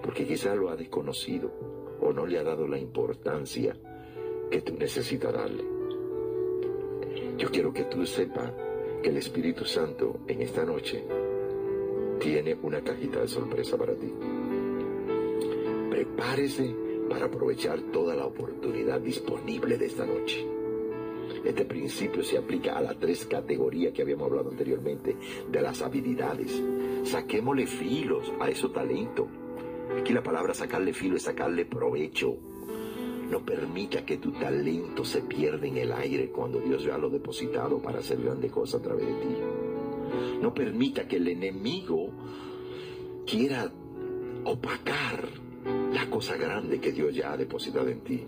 Porque 0.02 0.26
quizás 0.26 0.56
lo 0.56 0.71
ha 0.71 0.76
desconocido 0.76 1.50
o 2.00 2.12
no 2.12 2.26
le 2.26 2.38
ha 2.38 2.42
dado 2.42 2.68
la 2.68 2.78
importancia 2.78 3.76
que 4.50 4.61
tú 4.61 4.75
necesitas 4.78 5.32
darle. 5.32 5.64
Yo 7.38 7.50
quiero 7.50 7.73
que 7.73 7.85
tú 7.85 8.04
sepas 8.06 8.52
que 9.02 9.09
el 9.09 9.16
Espíritu 9.16 9.64
Santo 9.64 10.21
en 10.28 10.42
esta 10.42 10.64
noche 10.64 11.04
tiene 12.21 12.56
una 12.62 12.80
cajita 12.82 13.21
de 13.21 13.28
sorpresa 13.28 13.76
para 13.76 13.94
ti. 13.94 14.12
Prepárese 16.12 16.75
para 17.09 17.26
aprovechar 17.26 17.81
toda 17.92 18.14
la 18.14 18.26
oportunidad 18.26 19.00
disponible 19.00 19.78
de 19.78 19.87
esta 19.87 20.04
noche. 20.04 20.47
Este 21.45 21.64
principio 21.64 22.23
se 22.23 22.37
aplica 22.37 22.76
a 22.76 22.83
las 22.83 22.99
tres 22.99 23.25
categorías 23.25 23.92
que 23.92 24.02
habíamos 24.02 24.28
hablado 24.28 24.50
anteriormente 24.50 25.16
de 25.50 25.62
las 25.62 25.81
habilidades. 25.81 26.62
Saquémosle 27.04 27.66
filos 27.66 28.31
a 28.40 28.50
esos 28.50 28.73
talentos. 28.73 29.26
Aquí 29.99 30.12
la 30.12 30.23
palabra 30.23 30.54
sacarle 30.54 30.92
filo 30.92 31.16
es 31.16 31.23
sacarle 31.23 31.64
provecho. 31.64 32.37
No 33.31 33.45
permita 33.45 34.04
que 34.04 34.19
tu 34.19 34.33
talento 34.33 35.04
se 35.04 35.23
pierda 35.23 35.66
en 35.66 35.78
el 35.78 35.92
aire 35.92 36.31
cuando 36.31 36.61
Dios 36.61 36.85
ya 36.85 36.99
lo 36.99 37.09
ha 37.09 37.11
depositado 37.11 37.81
para 37.81 38.00
hacer 38.00 38.21
grandes 38.23 38.52
cosas 38.52 38.81
a 38.81 38.85
través 38.85 39.07
de 39.07 39.14
ti. 39.14 39.37
No 40.42 40.52
permita 40.52 41.09
que 41.09 41.16
el 41.16 41.28
enemigo 41.28 42.11
quiera 43.26 43.73
opacar 44.45 45.41
cosa 46.12 46.37
grande 46.37 46.78
que 46.78 46.92
Dios 46.92 47.14
ya 47.14 47.33
ha 47.33 47.37
depositado 47.38 47.88
en 47.88 48.00
ti. 48.00 48.23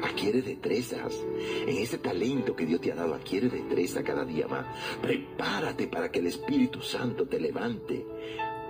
Adquiere 0.00 0.42
destrezas. 0.42 1.20
En 1.66 1.76
ese 1.76 1.98
talento 1.98 2.54
que 2.54 2.64
Dios 2.64 2.80
te 2.80 2.92
ha 2.92 2.94
dado, 2.94 3.14
adquiere 3.14 3.48
destreza 3.48 4.04
cada 4.04 4.24
día 4.24 4.46
más. 4.46 4.64
Prepárate 5.02 5.88
para 5.88 6.10
que 6.10 6.20
el 6.20 6.28
Espíritu 6.28 6.80
Santo 6.80 7.26
te 7.26 7.40
levante 7.40 8.06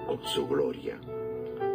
con 0.07 0.25
su 0.25 0.49
gloria. 0.49 0.99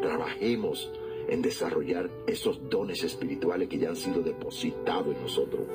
Trabajemos 0.02 0.92
en 1.30 1.42
desarrollar 1.44 2.10
esos 2.26 2.68
dones 2.68 3.04
espirituales 3.04 3.70
que 3.70 3.78
ya 3.78 3.90
han 3.90 3.96
sido 3.96 4.22
depositados 4.22 5.16
en 5.16 5.22
nosotros. 5.22 5.68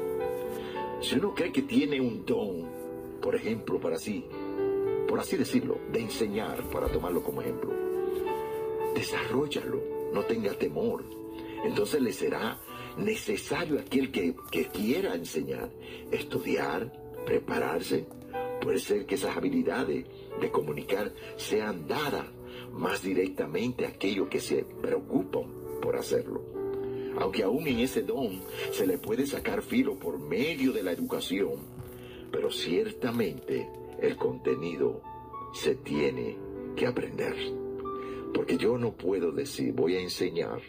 Si 1.01 1.17
uno 1.17 1.35
cree 1.35 1.53
que 1.53 1.63
tiene 1.63 2.01
un 2.01 2.27
don, 2.27 2.69
por 3.23 3.37
ejemplo, 3.37 3.79
para 3.79 3.97
sí, 3.97 4.25
por 5.07 5.21
así 5.21 5.37
decirlo, 5.37 5.79
de 5.93 6.01
enseñar, 6.01 6.69
para 6.71 6.89
tomarlo 6.89 7.23
como 7.23 7.43
ejemplo, 7.43 7.73
desarrollalo, 8.95 9.96
no 10.13 10.23
tenga 10.25 10.53
temor. 10.55 11.05
Entonces 11.65 12.01
le 12.01 12.13
será 12.13 12.61
necesario 12.97 13.79
aquel 13.79 14.11
que, 14.11 14.35
que 14.51 14.67
quiera 14.67 15.15
enseñar, 15.15 15.71
estudiar, 16.11 16.93
prepararse. 17.25 18.07
Puede 18.61 18.79
ser 18.79 19.07
que 19.07 19.17
esas 19.17 19.37
habilidades 19.37 20.07
de 20.41 20.51
comunicar 20.51 21.13
sean 21.37 21.87
dadas 21.87 22.27
más 22.73 23.03
directamente 23.03 23.85
a 23.85 23.89
aquellos 23.89 24.29
que 24.29 24.41
se 24.41 24.65
preocupan 24.65 25.45
por 25.81 25.97
hacerlo. 25.97 26.43
Aunque 27.19 27.43
aún 27.43 27.67
en 27.67 27.81
ese 27.81 28.03
don 28.03 28.41
se 28.73 28.87
le 28.87 28.99
puede 28.99 29.27
sacar 29.27 29.63
filo 29.63 29.99
por 29.99 30.19
medio 30.19 30.73
de 30.73 30.83
la 30.83 30.93
educación, 30.93 31.55
pero 32.31 32.51
ciertamente 32.51 33.71
el 34.01 34.17
contenido 34.17 35.01
se 35.55 35.77
tiene 35.77 36.37
que 36.77 36.87
aprender. 36.87 37.65
Porque 38.35 38.56
yo 38.56 38.78
no 38.78 38.92
puedo 38.92 39.33
decir 39.33 39.73
voy 39.73 39.97
a 39.97 40.00
enseñar 40.00 40.61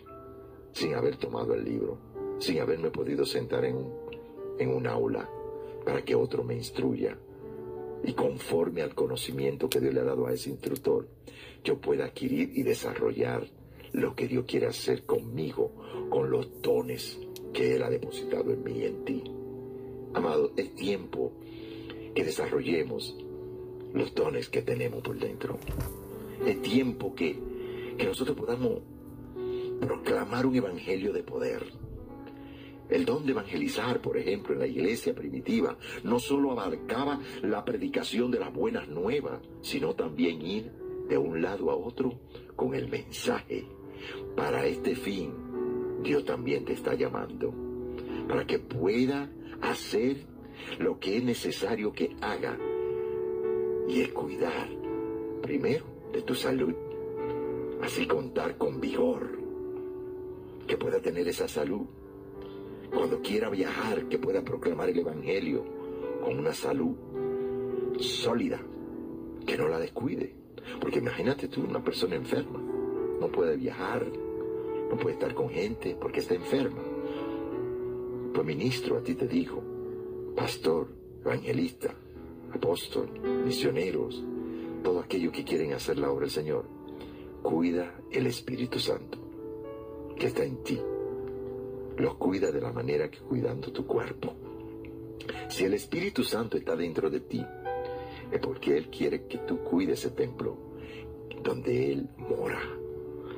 sin 0.73 0.93
haber 0.93 1.17
tomado 1.17 1.53
el 1.53 1.63
libro 1.63 2.07
sin 2.39 2.59
haberme 2.59 2.91
podido 2.91 3.25
sentar 3.25 3.65
en 3.65 3.75
un, 4.69 4.87
aula 4.87 5.29
para 5.85 6.03
que 6.03 6.15
otro 6.15 6.43
me 6.43 6.55
instruya. 6.55 7.17
Y 8.03 8.13
conforme 8.13 8.81
al 8.81 8.93
conocimiento 8.93 9.69
que 9.69 9.79
Dios 9.79 9.93
le 9.93 10.01
ha 10.01 10.05
dado 10.05 10.27
a 10.27 10.33
ese 10.33 10.51
instructor, 10.51 11.07
yo 11.63 11.79
pueda 11.79 12.05
adquirir 12.05 12.51
y 12.53 12.63
desarrollar 12.63 13.47
lo 13.93 14.15
que 14.15 14.27
Dios 14.27 14.45
quiere 14.45 14.67
hacer 14.67 15.03
conmigo, 15.03 15.71
con 16.09 16.29
los 16.29 16.61
dones 16.61 17.17
que 17.53 17.75
Él 17.75 17.83
ha 17.83 17.89
depositado 17.89 18.51
en 18.51 18.63
mí 18.63 18.73
y 18.79 18.85
en 18.85 19.05
ti. 19.05 19.23
Amado, 20.13 20.51
es 20.55 20.75
tiempo 20.75 21.33
que 22.13 22.23
desarrollemos 22.23 23.15
los 23.93 24.13
dones 24.13 24.49
que 24.49 24.61
tenemos 24.61 25.01
por 25.01 25.17
dentro. 25.17 25.57
Es 26.45 26.61
tiempo 26.61 27.13
que, 27.15 27.39
que 27.97 28.05
nosotros 28.05 28.37
podamos 28.37 28.81
proclamar 29.79 30.45
un 30.45 30.55
evangelio 30.55 31.13
de 31.13 31.23
poder 31.23 31.63
el 32.89 33.05
don 33.05 33.25
de 33.25 33.33
evangelizar, 33.33 34.01
por 34.01 34.17
ejemplo, 34.17 34.53
en 34.53 34.59
la 34.59 34.67
iglesia 34.67 35.13
primitiva, 35.13 35.77
no 36.03 36.19
solo 36.19 36.51
abarcaba 36.51 37.19
la 37.41 37.65
predicación 37.65 38.31
de 38.31 38.39
las 38.39 38.53
buenas 38.53 38.87
nuevas, 38.87 39.41
sino 39.61 39.93
también 39.93 40.41
ir 40.41 40.71
de 41.09 41.17
un 41.17 41.41
lado 41.41 41.69
a 41.69 41.75
otro 41.75 42.19
con 42.55 42.73
el 42.73 42.87
mensaje. 42.87 43.65
Para 44.35 44.65
este 44.65 44.95
fin, 44.95 45.33
Dios 46.01 46.23
también 46.23 46.63
te 46.63 46.73
está 46.73 46.93
llamando, 46.93 47.53
para 48.27 48.45
que 48.45 48.59
pueda 48.59 49.29
hacer 49.61 50.25
lo 50.79 50.99
que 50.99 51.17
es 51.17 51.23
necesario 51.23 51.91
que 51.91 52.15
haga, 52.21 52.57
y 53.89 54.01
es 54.01 54.13
cuidar, 54.13 54.69
primero, 55.41 55.85
de 56.13 56.21
tu 56.21 56.35
salud, 56.35 56.73
así 57.81 58.07
contar 58.07 58.57
con 58.57 58.79
vigor, 58.79 59.27
que 60.65 60.77
pueda 60.77 60.99
tener 60.99 61.27
esa 61.27 61.47
salud. 61.47 61.85
Cuando 62.93 63.21
quiera 63.21 63.49
viajar, 63.49 64.05
que 64.05 64.17
pueda 64.17 64.41
proclamar 64.41 64.89
el 64.89 64.99
Evangelio 64.99 65.63
con 66.21 66.39
una 66.39 66.53
salud 66.53 66.95
sólida, 67.99 68.59
que 69.45 69.57
no 69.57 69.67
la 69.67 69.79
descuide. 69.79 70.33
Porque 70.79 70.99
imagínate 70.99 71.47
tú, 71.47 71.63
una 71.63 71.83
persona 71.83 72.15
enferma, 72.15 72.59
no 73.19 73.27
puede 73.29 73.55
viajar, 73.55 74.05
no 74.89 74.97
puede 74.97 75.15
estar 75.15 75.33
con 75.33 75.49
gente 75.49 75.97
porque 75.99 76.19
está 76.19 76.35
enferma. 76.35 76.81
Pues 78.33 78.45
ministro, 78.45 78.97
a 78.97 79.01
ti 79.01 79.15
te 79.15 79.27
digo, 79.27 79.63
pastor, 80.35 80.87
evangelista, 81.23 81.93
apóstol, 82.53 83.09
misioneros, 83.45 84.23
todo 84.83 84.99
aquello 84.99 85.31
que 85.31 85.43
quieren 85.43 85.73
hacer 85.73 85.97
la 85.97 86.11
obra 86.11 86.21
del 86.21 86.31
Señor, 86.31 86.65
cuida 87.41 87.95
el 88.11 88.27
Espíritu 88.27 88.79
Santo 88.79 89.17
que 90.17 90.27
está 90.27 90.43
en 90.43 90.63
ti 90.63 90.79
los 91.97 92.15
cuida 92.15 92.51
de 92.51 92.61
la 92.61 92.71
manera 92.71 93.09
que 93.09 93.19
cuidando 93.19 93.71
tu 93.71 93.85
cuerpo. 93.85 94.33
Si 95.49 95.65
el 95.65 95.73
Espíritu 95.73 96.23
Santo 96.23 96.57
está 96.57 96.75
dentro 96.75 97.09
de 97.09 97.21
ti, 97.21 97.43
es 98.31 98.39
porque 98.39 98.77
Él 98.77 98.89
quiere 98.89 99.25
que 99.25 99.39
tú 99.39 99.59
cuides 99.59 99.99
ese 99.99 100.11
templo 100.11 100.57
donde 101.43 101.91
Él 101.91 102.09
mora. 102.17 102.61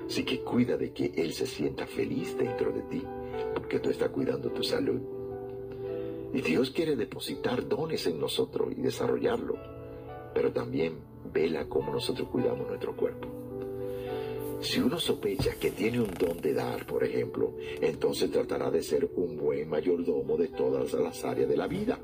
Así 0.05 0.23
que 0.23 0.41
cuida 0.41 0.75
de 0.75 0.91
que 0.91 1.13
Él 1.15 1.33
se 1.33 1.45
sienta 1.45 1.85
feliz 1.85 2.37
dentro 2.37 2.71
de 2.71 2.81
ti, 2.83 3.03
porque 3.53 3.79
tú 3.79 3.89
estás 3.89 4.09
cuidando 4.09 4.51
tu 4.51 4.63
salud. 4.63 5.01
Y 6.33 6.41
Dios 6.41 6.71
quiere 6.71 6.95
depositar 6.95 7.67
dones 7.67 8.05
en 8.07 8.19
nosotros 8.19 8.73
y 8.75 8.81
desarrollarlo, 8.81 9.55
pero 10.33 10.51
también 10.51 10.97
vela 11.33 11.67
cómo 11.67 11.91
nosotros 11.91 12.29
cuidamos 12.29 12.67
nuestro 12.67 12.95
cuerpo. 12.95 13.27
Si 14.61 14.81
uno 14.81 14.99
sospecha 14.99 15.55
que 15.55 15.71
tiene 15.71 16.01
un 16.01 16.11
don 16.13 16.41
de 16.41 16.53
dar, 16.53 16.85
por 16.85 17.03
ejemplo, 17.03 17.53
entonces 17.79 18.29
tratará 18.29 18.69
de 18.69 18.83
ser 18.83 19.09
un 19.15 19.37
buen 19.37 19.69
mayordomo 19.69 20.35
de 20.35 20.49
todas 20.49 20.91
las 20.93 21.23
áreas 21.23 21.47
de 21.47 21.55
la 21.55 21.67
vida. 21.67 21.97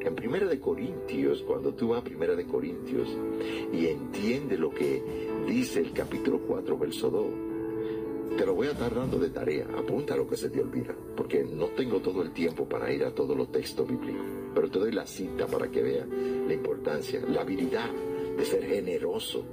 En 0.00 0.14
Primera 0.14 0.46
de 0.46 0.58
Corintios, 0.58 1.42
cuando 1.42 1.74
tú 1.74 1.88
vas 1.88 2.00
a 2.00 2.04
Primera 2.04 2.34
de 2.34 2.46
Corintios 2.46 3.08
y 3.72 3.86
entiende 3.86 4.56
lo 4.56 4.70
que 4.70 5.02
dice 5.46 5.80
el 5.80 5.92
capítulo 5.92 6.40
4, 6.46 6.78
verso 6.78 7.10
2, 7.10 8.36
te 8.38 8.46
lo 8.46 8.54
voy 8.54 8.68
a 8.68 8.72
estar 8.72 8.94
dando 8.94 9.18
de 9.18 9.30
tarea, 9.30 9.66
apunta 9.78 10.16
lo 10.16 10.26
que 10.26 10.36
se 10.36 10.50
te 10.50 10.60
olvida, 10.60 10.94
porque 11.14 11.44
no 11.44 11.66
tengo 11.68 12.00
todo 12.00 12.22
el 12.22 12.32
tiempo 12.32 12.66
para 12.66 12.92
ir 12.92 13.04
a 13.04 13.14
todos 13.14 13.36
los 13.36 13.52
textos 13.52 13.86
bíblicos, 13.86 14.24
pero 14.54 14.70
te 14.70 14.78
doy 14.78 14.92
la 14.92 15.06
cita 15.06 15.46
para 15.46 15.70
que 15.70 15.82
veas 15.82 16.08
la 16.08 16.54
importancia, 16.54 17.20
la 17.28 17.40
habilidad 17.40 17.90
de 18.36 18.44
ser 18.44 18.64
generoso 18.64 19.44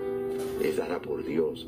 es 0.62 0.78
dada 0.78 1.02
por 1.02 1.24
Dios, 1.24 1.68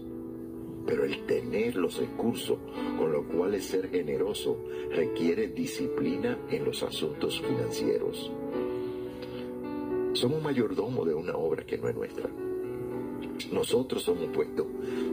pero 0.86 1.06
el 1.06 1.26
tener 1.26 1.76
los 1.76 1.98
recursos 1.98 2.58
con 2.98 3.12
los 3.12 3.26
cuales 3.26 3.66
ser 3.66 3.90
generoso 3.90 4.58
requiere 4.92 5.48
disciplina 5.48 6.38
en 6.50 6.66
los 6.66 6.84
asuntos 6.84 7.42
financieros. 7.42 8.32
Somos 10.14 10.42
mayordomo 10.44 11.06
de 11.06 11.16
una 11.16 11.36
obra 11.36 11.66
que 11.66 11.78
no 11.78 11.90
es 11.90 11.96
nuestra. 11.96 12.30
Nosotros 13.52 14.04
somos 14.04 14.28
puestos 14.28 14.68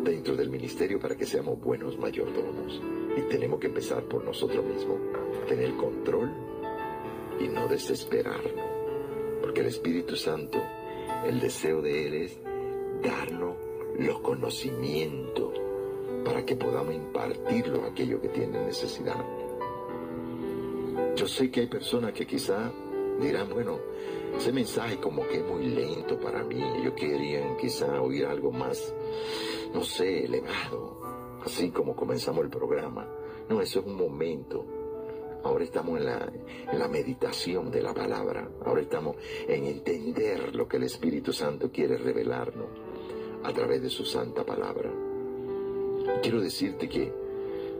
dentro 0.04 0.36
del 0.36 0.50
ministerio 0.50 0.98
para 0.98 1.16
que 1.16 1.24
seamos 1.24 1.60
buenos 1.60 1.98
mayordomos. 1.98 2.80
Y 3.16 3.22
tenemos 3.22 3.60
que 3.60 3.68
empezar 3.68 4.04
por 4.04 4.24
nosotros 4.24 4.64
mismos, 4.64 4.98
tener 5.48 5.74
control 5.76 6.49
y 7.40 7.48
no 7.48 7.66
desesperarnos. 7.68 8.66
Porque 9.40 9.60
el 9.60 9.66
Espíritu 9.66 10.16
Santo, 10.16 10.58
el 11.26 11.40
deseo 11.40 11.82
de 11.82 12.06
Él 12.06 12.14
es 12.14 12.38
darnos 13.02 13.56
los 13.98 14.20
conocimientos 14.20 15.52
para 16.24 16.44
que 16.44 16.56
podamos 16.56 16.94
impartirlo 16.94 17.84
a 17.84 17.88
aquellos 17.88 18.20
que 18.20 18.28
tienen 18.28 18.66
necesidad. 18.66 19.24
Yo 21.16 21.26
sé 21.26 21.50
que 21.50 21.60
hay 21.60 21.66
personas 21.66 22.12
que 22.12 22.26
quizá 22.26 22.70
dirán, 23.20 23.50
bueno, 23.50 23.78
ese 24.36 24.52
mensaje 24.52 24.98
como 24.98 25.26
que 25.26 25.38
es 25.38 25.44
muy 25.44 25.66
lento 25.66 26.18
para 26.18 26.42
mí. 26.44 26.62
Ellos 26.62 26.94
querían 26.94 27.56
quizá 27.56 28.00
oír 28.00 28.26
algo 28.26 28.50
más, 28.50 28.94
no 29.74 29.82
sé, 29.84 30.24
elevado, 30.24 31.00
así 31.44 31.70
como 31.70 31.94
comenzamos 31.94 32.44
el 32.44 32.50
programa. 32.50 33.06
No, 33.48 33.60
eso 33.60 33.80
es 33.80 33.86
un 33.86 33.96
momento. 33.96 34.64
Ahora 35.42 35.64
estamos 35.64 35.98
en 35.98 36.06
la, 36.06 36.88
meditación 36.88 37.70
de 37.70 37.82
la 37.82 37.94
palabra. 37.94 38.48
Ahora 38.64 38.82
estamos 38.82 39.16
en 39.48 39.64
entender 39.64 40.54
lo 40.54 40.68
que 40.68 40.76
el 40.76 40.84
Espíritu 40.84 41.32
Santo 41.32 41.70
quiere 41.70 41.96
revelarnos 41.96 42.66
a 43.42 43.52
través 43.52 43.82
de 43.82 43.88
su 43.88 44.04
santa 44.04 44.44
palabra. 44.44 44.92
Quiero 46.22 46.40
decirte 46.40 46.88
que 46.88 47.12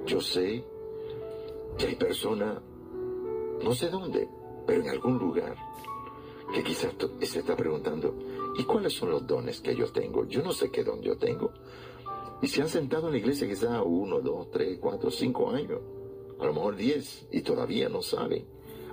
yo 0.07 0.21
sé 0.21 0.64
que 1.76 1.87
hay 1.87 1.97
personas, 1.97 2.61
no 3.62 3.75
sé 3.75 3.90
dónde, 3.90 4.29
pero 4.67 4.83
en 4.83 4.88
algún 4.88 5.19
lugar, 5.19 5.55
que 6.55 6.62
quizás 6.62 6.95
se 7.21 7.40
está 7.40 7.57
preguntando, 7.57 8.14
¿y 8.57 8.64
cuáles 8.64 8.95
son 8.95 9.11
los 9.11 9.26
dones 9.26 9.61
que 9.61 9.75
yo 9.76 9.93
tengo? 9.93 10.25
Yo 10.26 10.43
no 10.43 10.52
sé 10.52 10.71
qué 10.71 10.83
don 10.83 11.00
yo 11.02 11.17
tengo. 11.17 11.52
Y 12.43 12.49
se 12.49 12.62
han 12.62 12.69
sentado 12.69 13.09
en 13.09 13.12
la 13.12 13.19
iglesia 13.19 13.47
quizás 13.47 13.82
uno, 13.84 14.21
dos, 14.21 14.50
tres, 14.50 14.78
cuatro, 14.80 15.11
cinco 15.11 15.50
años, 15.50 15.80
a 16.41 16.47
lo 16.47 16.55
mejor 16.55 16.76
diez, 16.76 17.26
y 17.31 17.43
todavía 17.43 17.89
no 17.89 18.03
saben 18.03 18.45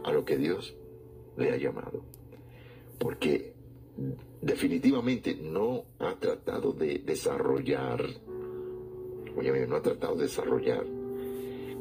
a 0.04 0.12
lo 0.12 0.26
que 0.26 0.38
Dios 0.38 0.76
le 1.38 1.52
ha 1.52 1.58
llamado. 1.58 2.02
Porque 3.00 3.54
definitivamente 4.42 5.36
no 5.36 5.86
ha 6.00 6.16
tratado 6.16 6.74
de 6.74 7.00
desarrollar, 7.00 8.04
oye, 9.36 9.68
no 9.68 9.76
ha 9.78 9.82
tratado 9.82 10.16
de 10.16 10.24
desarrollar 10.24 10.86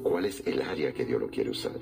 cuál 0.02 0.26
es 0.26 0.46
el 0.46 0.62
área 0.62 0.92
que 0.92 1.04
Dios 1.04 1.20
lo 1.20 1.28
quiere 1.28 1.50
usar. 1.50 1.78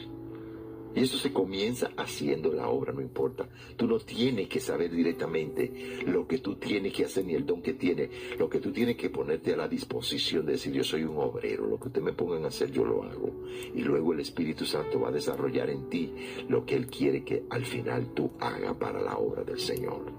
Y 0.94 1.00
eso 1.00 1.18
se 1.18 1.33
comienza 1.33 1.90
haciendo 1.96 2.52
la 2.52 2.68
obra, 2.68 2.92
no 2.92 3.00
importa. 3.00 3.48
Tú 3.76 3.88
no 3.88 3.98
tienes 3.98 4.48
que 4.48 4.61
saber 4.61 4.92
directamente 4.92 5.98
lo 6.07 6.26
que 6.26 6.38
tú 6.38 6.54
tienes 6.54 6.92
que 6.92 7.04
hacer 7.04 7.24
ni 7.24 7.35
el 7.35 7.44
don 7.44 7.62
que 7.62 7.74
tienes. 7.74 8.11
Lo 8.38 8.48
que 8.48 8.61
tú 8.61 8.72
tienes 8.72 8.96
que 8.96 9.11
ponerte 9.11 9.54
a 9.54 9.57
la 9.57 9.66
disposición 9.66 10.46
de 10.46 10.52
decir 10.52 10.72
yo 10.72 10.85
soy 10.85 11.02
un 11.02 11.18
obrero, 11.18 11.66
lo 11.66 11.78
que 11.80 11.88
ustedes 11.88 12.04
me 12.04 12.12
pongan 12.12 12.44
a 12.44 12.48
hacer 12.48 12.70
yo 12.70 12.85
lo 12.85 13.02
hago. 13.02 13.30
Y 13.74 13.83
luego 13.83 14.12
el 14.12 14.20
Espíritu 14.20 14.64
Santo 14.64 15.00
va 15.00 15.09
a 15.09 15.12
desarrollar 15.12 15.68
en 15.68 15.88
ti 15.88 16.12
lo 16.48 16.64
que 16.64 16.76
Él 16.76 16.87
quiere 16.87 17.24
que 17.24 17.44
al 17.50 17.64
final 17.64 18.14
tú 18.14 18.30
hagas 18.38 18.76
para 18.76 19.00
la 19.00 19.16
obra 19.16 19.42
del 19.42 19.59
Señor. 19.59 20.12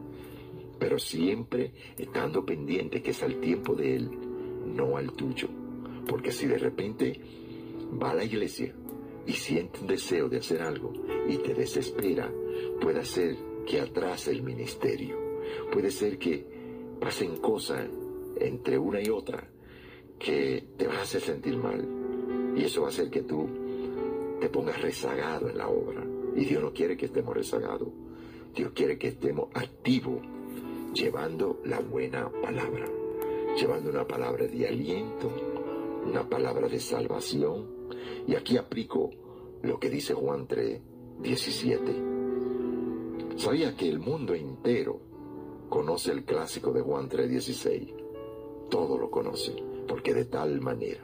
Pero 0.77 0.99
siempre 0.99 1.71
estando 1.97 2.45
pendiente 2.45 3.01
que 3.01 3.11
es 3.11 3.23
al 3.23 3.39
tiempo 3.39 3.75
de 3.75 3.95
Él, 3.95 4.09
no 4.75 4.97
al 4.97 5.13
tuyo. 5.13 5.47
Porque 6.05 6.33
si 6.33 6.47
de 6.47 6.57
repente 6.57 7.19
va 8.01 8.11
a 8.11 8.15
la 8.15 8.25
iglesia, 8.25 8.73
y 9.25 9.33
siente 9.33 9.79
un 9.79 9.87
deseo 9.87 10.29
de 10.29 10.37
hacer 10.37 10.61
algo 10.61 10.93
y 11.27 11.37
te 11.37 11.53
desespera, 11.53 12.31
puede 12.81 13.03
ser 13.05 13.35
que 13.65 13.81
atrase 13.81 14.31
el 14.31 14.43
ministerio. 14.43 15.17
Puede 15.71 15.91
ser 15.91 16.17
que 16.17 16.45
pasen 16.99 17.37
cosas 17.37 17.87
entre 18.39 18.77
una 18.77 19.01
y 19.01 19.09
otra 19.09 19.47
que 20.19 20.63
te 20.77 20.87
van 20.87 20.97
a 20.97 21.01
hacer 21.01 21.21
sentir 21.21 21.57
mal. 21.57 21.85
Y 22.55 22.63
eso 22.63 22.81
va 22.81 22.87
a 22.87 22.89
hacer 22.91 23.09
que 23.09 23.23
tú 23.23 23.47
te 24.39 24.49
pongas 24.49 24.81
rezagado 24.81 25.49
en 25.49 25.57
la 25.57 25.67
obra. 25.67 26.03
Y 26.35 26.45
Dios 26.45 26.61
no 26.61 26.73
quiere 26.73 26.95
que 26.95 27.05
estemos 27.05 27.35
rezagados. 27.35 27.89
Dios 28.53 28.71
quiere 28.73 28.97
que 28.97 29.09
estemos 29.09 29.49
activos, 29.53 30.21
llevando 30.93 31.61
la 31.65 31.79
buena 31.79 32.29
palabra. 32.29 32.87
Llevando 33.57 33.89
una 33.89 34.05
palabra 34.05 34.47
de 34.47 34.67
aliento, 34.67 35.31
una 36.05 36.29
palabra 36.29 36.67
de 36.67 36.79
salvación, 36.79 37.67
y 38.27 38.35
aquí 38.35 38.57
aplico 38.57 39.09
lo 39.61 39.79
que 39.79 39.89
dice 39.89 40.13
Juan 40.13 40.47
3, 40.47 40.81
17. 41.21 41.93
Sabía 43.37 43.75
que 43.75 43.89
el 43.89 43.99
mundo 43.99 44.33
entero 44.33 44.99
conoce 45.69 46.11
el 46.11 46.23
clásico 46.23 46.71
de 46.71 46.81
Juan 46.81 47.09
3, 47.09 47.29
16. 47.29 47.93
Todo 48.69 48.97
lo 48.97 49.09
conoce, 49.09 49.55
porque 49.87 50.13
de 50.13 50.25
tal 50.25 50.61
manera. 50.61 51.01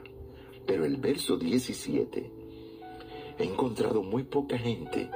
Pero 0.64 0.84
el 0.84 0.96
verso 0.96 1.36
17, 1.36 2.30
he 3.38 3.44
encontrado 3.44 4.02
muy 4.02 4.24
poca 4.24 4.56
gente 4.56 5.10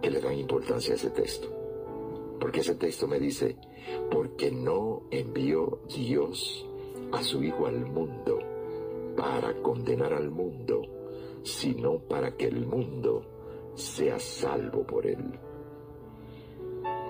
que 0.00 0.10
le 0.10 0.20
dan 0.20 0.38
importancia 0.38 0.94
a 0.94 0.96
ese 0.96 1.10
texto. 1.10 1.48
Porque 2.40 2.60
ese 2.60 2.74
texto 2.74 3.06
me 3.06 3.20
dice, 3.20 3.56
porque 4.10 4.50
no 4.50 5.02
envió 5.10 5.80
Dios 5.94 6.66
a 7.12 7.22
su 7.22 7.44
Hijo 7.44 7.66
al 7.66 7.84
mundo 7.84 8.39
para 9.16 9.54
condenar 9.62 10.12
al 10.12 10.30
mundo, 10.30 10.82
sino 11.42 11.98
para 11.98 12.36
que 12.36 12.46
el 12.46 12.66
mundo 12.66 13.22
sea 13.74 14.18
salvo 14.18 14.84
por 14.84 15.06
él. 15.06 15.38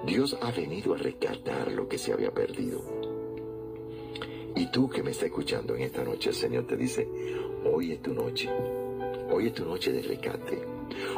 Dios 0.07 0.37
ha 0.41 0.51
venido 0.51 0.95
a 0.95 0.99
rescatar 0.99 1.71
lo 1.73 1.89
que 1.89 1.99
se 1.99 2.13
había 2.13 2.33
perdido. 2.33 2.81
Y 4.57 4.71
tú 4.71 4.89
que 4.89 5.03
me 5.03 5.11
estás 5.11 5.27
escuchando 5.27 5.75
en 5.77 5.83
esta 5.83 6.03
noche, 6.03 6.31
el 6.31 6.35
Señor 6.35 6.67
te 6.67 6.77
dice, 6.77 7.09
hoy 7.71 7.93
es 7.93 8.03
tu 8.03 8.13
noche, 8.15 8.49
hoy 9.31 9.47
es 9.47 9.55
tu 9.55 9.65
noche 9.65 9.93
de 9.93 10.03
rescate, 10.03 10.63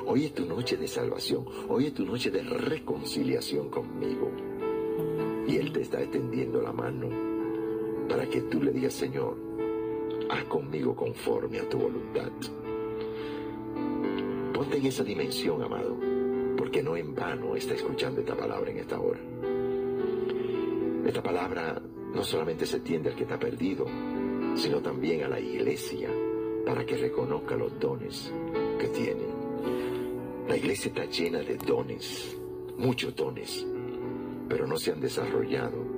hoy 0.07 0.27
es 0.27 0.35
tu 0.35 0.45
noche 0.45 0.77
de 0.77 0.87
salvación, 0.87 1.47
hoy 1.69 1.87
es 1.87 1.95
tu 1.95 2.05
noche 2.05 2.31
de 2.31 2.43
reconciliación 2.43 3.71
conmigo. 3.71 4.31
Y 5.47 5.57
Él 5.57 5.73
te 5.73 5.83
está 5.83 6.03
extendiendo 6.03 6.61
la 6.61 6.73
mano 6.73 7.09
para 8.09 8.27
que 8.29 8.43
tú 8.43 8.63
le 8.63 8.73
digas, 8.73 8.93
Señor, 8.93 9.37
haz 10.33 10.45
conmigo 10.45 10.97
conforme 10.97 11.61
a 11.61 11.69
tu 11.69 11.79
voluntad. 11.79 12.33
Ponte 14.55 14.79
en 14.79 14.87
esa 14.87 15.05
dimensión, 15.05 15.63
amado, 15.63 15.97
porque 16.57 16.83
no 16.83 16.97
en 16.97 17.15
vano 17.15 17.55
está 17.55 17.75
escuchando 17.75 18.21
esta 18.21 18.35
palabra 18.35 18.71
en 18.71 18.79
esta 18.79 18.99
hora. 18.99 19.21
Esta 21.07 21.23
palabra 21.23 21.83
no 22.15 22.25
solamente 22.25 22.65
se 22.65 22.81
tiende 22.81 23.11
al 23.11 23.17
que 23.17 23.25
está 23.25 23.39
perdido, 23.39 23.87
sino 24.55 24.81
también 24.81 25.23
a 25.25 25.29
la 25.29 25.39
iglesia 25.39 26.09
para 26.65 26.87
que 26.87 26.97
reconozca 26.97 27.55
los 27.55 27.79
dones 27.79 28.33
que 28.79 28.89
tiene. 28.89 29.27
La 30.49 30.57
iglesia 30.57 30.89
está 30.89 31.05
llena 31.05 31.41
de 31.41 31.57
dones, 31.57 32.39
muchos 32.79 33.15
dones, 33.15 33.67
pero 34.49 34.67
no 34.67 34.79
se 34.79 34.93
han 34.93 35.01
desarrollado 35.01 35.93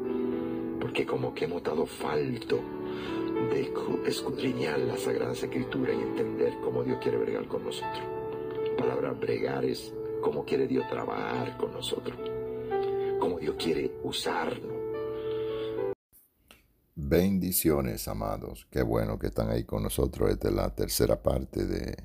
porque 0.80 1.06
como 1.06 1.32
que 1.32 1.46
hemos 1.46 1.62
dado 1.62 1.86
falto 1.86 2.60
de 3.50 3.72
escudriñar 4.06 4.78
la 4.78 4.96
Sagrada 4.96 5.32
Escritura 5.32 5.92
y 5.92 6.00
entender 6.00 6.54
cómo 6.62 6.82
Dios 6.82 6.98
quiere 7.02 7.18
bregar 7.18 7.46
con 7.46 7.64
nosotros. 7.64 8.02
La 8.70 8.76
palabra 8.76 9.12
bregar 9.12 9.64
es 9.64 9.92
cómo 10.22 10.44
quiere 10.44 10.66
Dios 10.66 10.88
trabajar 10.88 11.56
con 11.56 11.72
nosotros, 11.72 12.16
cómo 13.20 13.38
Dios 13.38 13.56
quiere 13.58 13.90
usarnos. 14.02 14.72
Bendiciones, 16.94 18.08
amados. 18.08 18.66
Qué 18.70 18.82
bueno 18.82 19.18
que 19.18 19.26
están 19.26 19.50
ahí 19.50 19.64
con 19.64 19.82
nosotros. 19.82 20.30
Esta 20.30 20.48
es 20.48 20.54
la 20.54 20.74
tercera 20.74 21.22
parte 21.22 21.66
de 21.66 21.96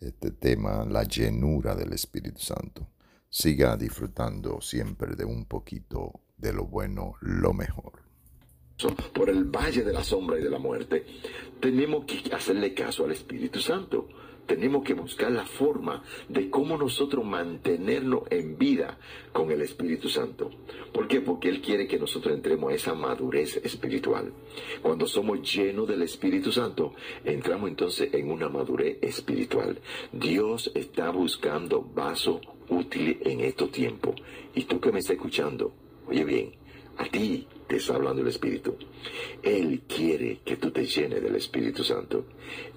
este 0.00 0.30
tema, 0.32 0.84
la 0.84 1.04
llenura 1.04 1.74
del 1.74 1.92
Espíritu 1.92 2.40
Santo. 2.40 2.88
Siga 3.28 3.76
disfrutando 3.76 4.60
siempre 4.60 5.14
de 5.16 5.24
un 5.24 5.44
poquito 5.44 6.20
de 6.36 6.52
lo 6.52 6.66
bueno, 6.66 7.14
lo 7.20 7.52
mejor. 7.52 8.01
Por 8.88 9.30
el 9.30 9.44
valle 9.44 9.82
de 9.82 9.92
la 9.92 10.04
sombra 10.04 10.38
y 10.38 10.42
de 10.42 10.50
la 10.50 10.58
muerte, 10.58 11.04
tenemos 11.60 12.04
que 12.04 12.34
hacerle 12.34 12.74
caso 12.74 13.04
al 13.04 13.12
Espíritu 13.12 13.60
Santo 13.60 14.08
tenemos 14.46 14.82
que 14.82 14.94
buscar 14.94 15.30
la 15.30 15.46
forma 15.46 16.02
de 16.28 16.50
cómo 16.50 16.76
nosotros 16.76 17.24
mantenernos 17.24 18.22
en 18.30 18.58
vida 18.58 18.98
con 19.32 19.50
el 19.50 19.62
Espíritu 19.62 20.08
Santo. 20.08 20.50
¿Por 20.92 21.08
qué? 21.08 21.20
Porque 21.20 21.48
Él 21.48 21.60
quiere 21.60 21.86
que 21.86 21.98
nosotros 21.98 22.34
entremos 22.34 22.72
a 22.72 22.74
esa 22.74 22.94
madurez 22.94 23.56
espiritual. 23.64 24.32
Cuando 24.82 25.06
somos 25.06 25.40
llenos 25.54 25.88
del 25.88 26.02
Espíritu 26.02 26.52
Santo, 26.52 26.94
entramos 27.24 27.70
entonces 27.70 28.12
en 28.12 28.30
una 28.30 28.48
madurez 28.48 28.98
espiritual. 29.00 29.78
Dios 30.12 30.70
está 30.74 31.10
buscando 31.10 31.82
vasos 31.82 32.40
útiles 32.68 33.18
en 33.22 33.40
estos 33.40 33.70
tiempos. 33.70 34.16
Y 34.54 34.64
tú 34.64 34.80
que 34.80 34.92
me 34.92 34.98
estás 34.98 35.16
escuchando, 35.16 35.72
oye 36.08 36.24
bien, 36.24 36.61
a 36.96 37.04
ti 37.04 37.46
te 37.66 37.76
está 37.76 37.94
hablando 37.94 38.20
el 38.20 38.28
Espíritu. 38.28 38.76
Él 39.42 39.82
quiere 39.88 40.40
que 40.44 40.56
tú 40.56 40.70
te 40.70 40.84
llenes 40.84 41.22
del 41.22 41.34
Espíritu 41.36 41.82
Santo. 41.82 42.26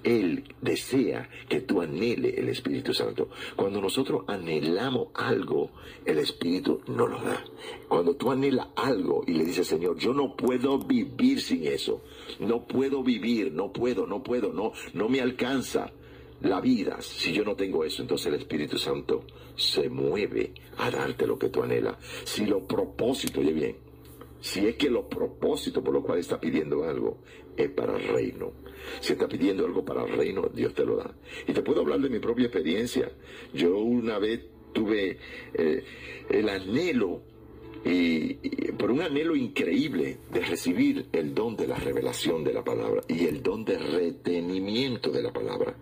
Él 0.02 0.42
desea 0.60 1.28
que 1.48 1.60
tú 1.60 1.82
anhele 1.82 2.30
el 2.30 2.48
Espíritu 2.48 2.94
Santo. 2.94 3.28
Cuando 3.54 3.80
nosotros 3.80 4.22
anhelamos 4.26 5.08
algo, 5.14 5.70
el 6.04 6.18
Espíritu 6.18 6.80
nos 6.86 7.10
lo 7.10 7.20
da. 7.20 7.44
Cuando 7.88 8.16
tú 8.16 8.30
anhelas 8.30 8.68
algo 8.76 9.22
y 9.26 9.34
le 9.34 9.44
dices, 9.44 9.66
Señor, 9.66 9.98
yo 9.98 10.14
no 10.14 10.34
puedo 10.34 10.78
vivir 10.78 11.40
sin 11.40 11.66
eso. 11.66 12.02
No 12.40 12.66
puedo 12.66 13.02
vivir, 13.02 13.52
no 13.52 13.72
puedo, 13.72 14.06
no 14.06 14.22
puedo, 14.22 14.52
no, 14.52 14.72
no 14.94 15.08
me 15.08 15.20
alcanza 15.20 15.92
la 16.40 16.60
vida 16.60 17.00
si 17.00 17.32
yo 17.32 17.44
no 17.44 17.54
tengo 17.54 17.84
eso. 17.84 18.02
Entonces 18.02 18.28
el 18.28 18.40
Espíritu 18.40 18.78
Santo 18.78 19.24
se 19.56 19.88
mueve 19.88 20.52
a 20.78 20.90
darte 20.90 21.26
lo 21.26 21.38
que 21.38 21.48
tú 21.48 21.62
anhelas. 21.62 21.96
Si 22.24 22.46
lo 22.46 22.66
propósito, 22.66 23.40
oye 23.40 23.52
bien, 23.52 23.85
si 24.40 24.66
es 24.66 24.76
que 24.76 24.90
los 24.90 25.06
propósitos 25.06 25.82
por 25.82 25.94
los 25.94 26.04
cuales 26.04 26.26
está 26.26 26.40
pidiendo 26.40 26.84
algo 26.84 27.22
es 27.56 27.70
para 27.70 27.96
el 27.96 28.08
reino. 28.08 28.52
Si 29.00 29.12
está 29.12 29.26
pidiendo 29.26 29.64
algo 29.64 29.84
para 29.84 30.04
el 30.04 30.16
reino, 30.16 30.48
Dios 30.52 30.74
te 30.74 30.84
lo 30.84 30.96
da. 30.96 31.14
Y 31.46 31.52
te 31.52 31.62
puedo 31.62 31.80
hablar 31.80 32.00
de 32.00 32.10
mi 32.10 32.18
propia 32.18 32.46
experiencia. 32.46 33.10
Yo 33.52 33.78
una 33.78 34.18
vez 34.18 34.46
tuve 34.72 35.18
eh, 35.54 35.84
el 36.28 36.48
anhelo, 36.48 37.22
y, 37.84 38.34
por 38.72 38.90
un 38.90 39.00
anhelo 39.00 39.36
increíble 39.36 40.18
de 40.32 40.40
recibir 40.40 41.06
el 41.12 41.34
don 41.34 41.56
de 41.56 41.68
la 41.68 41.76
revelación 41.76 42.42
de 42.44 42.52
la 42.52 42.64
palabra 42.64 43.02
y 43.08 43.26
el 43.26 43.42
don 43.42 43.64
de 43.64 43.78
retenimiento 43.78 45.10
de 45.10 45.22
la 45.22 45.32
palabra. 45.32 45.76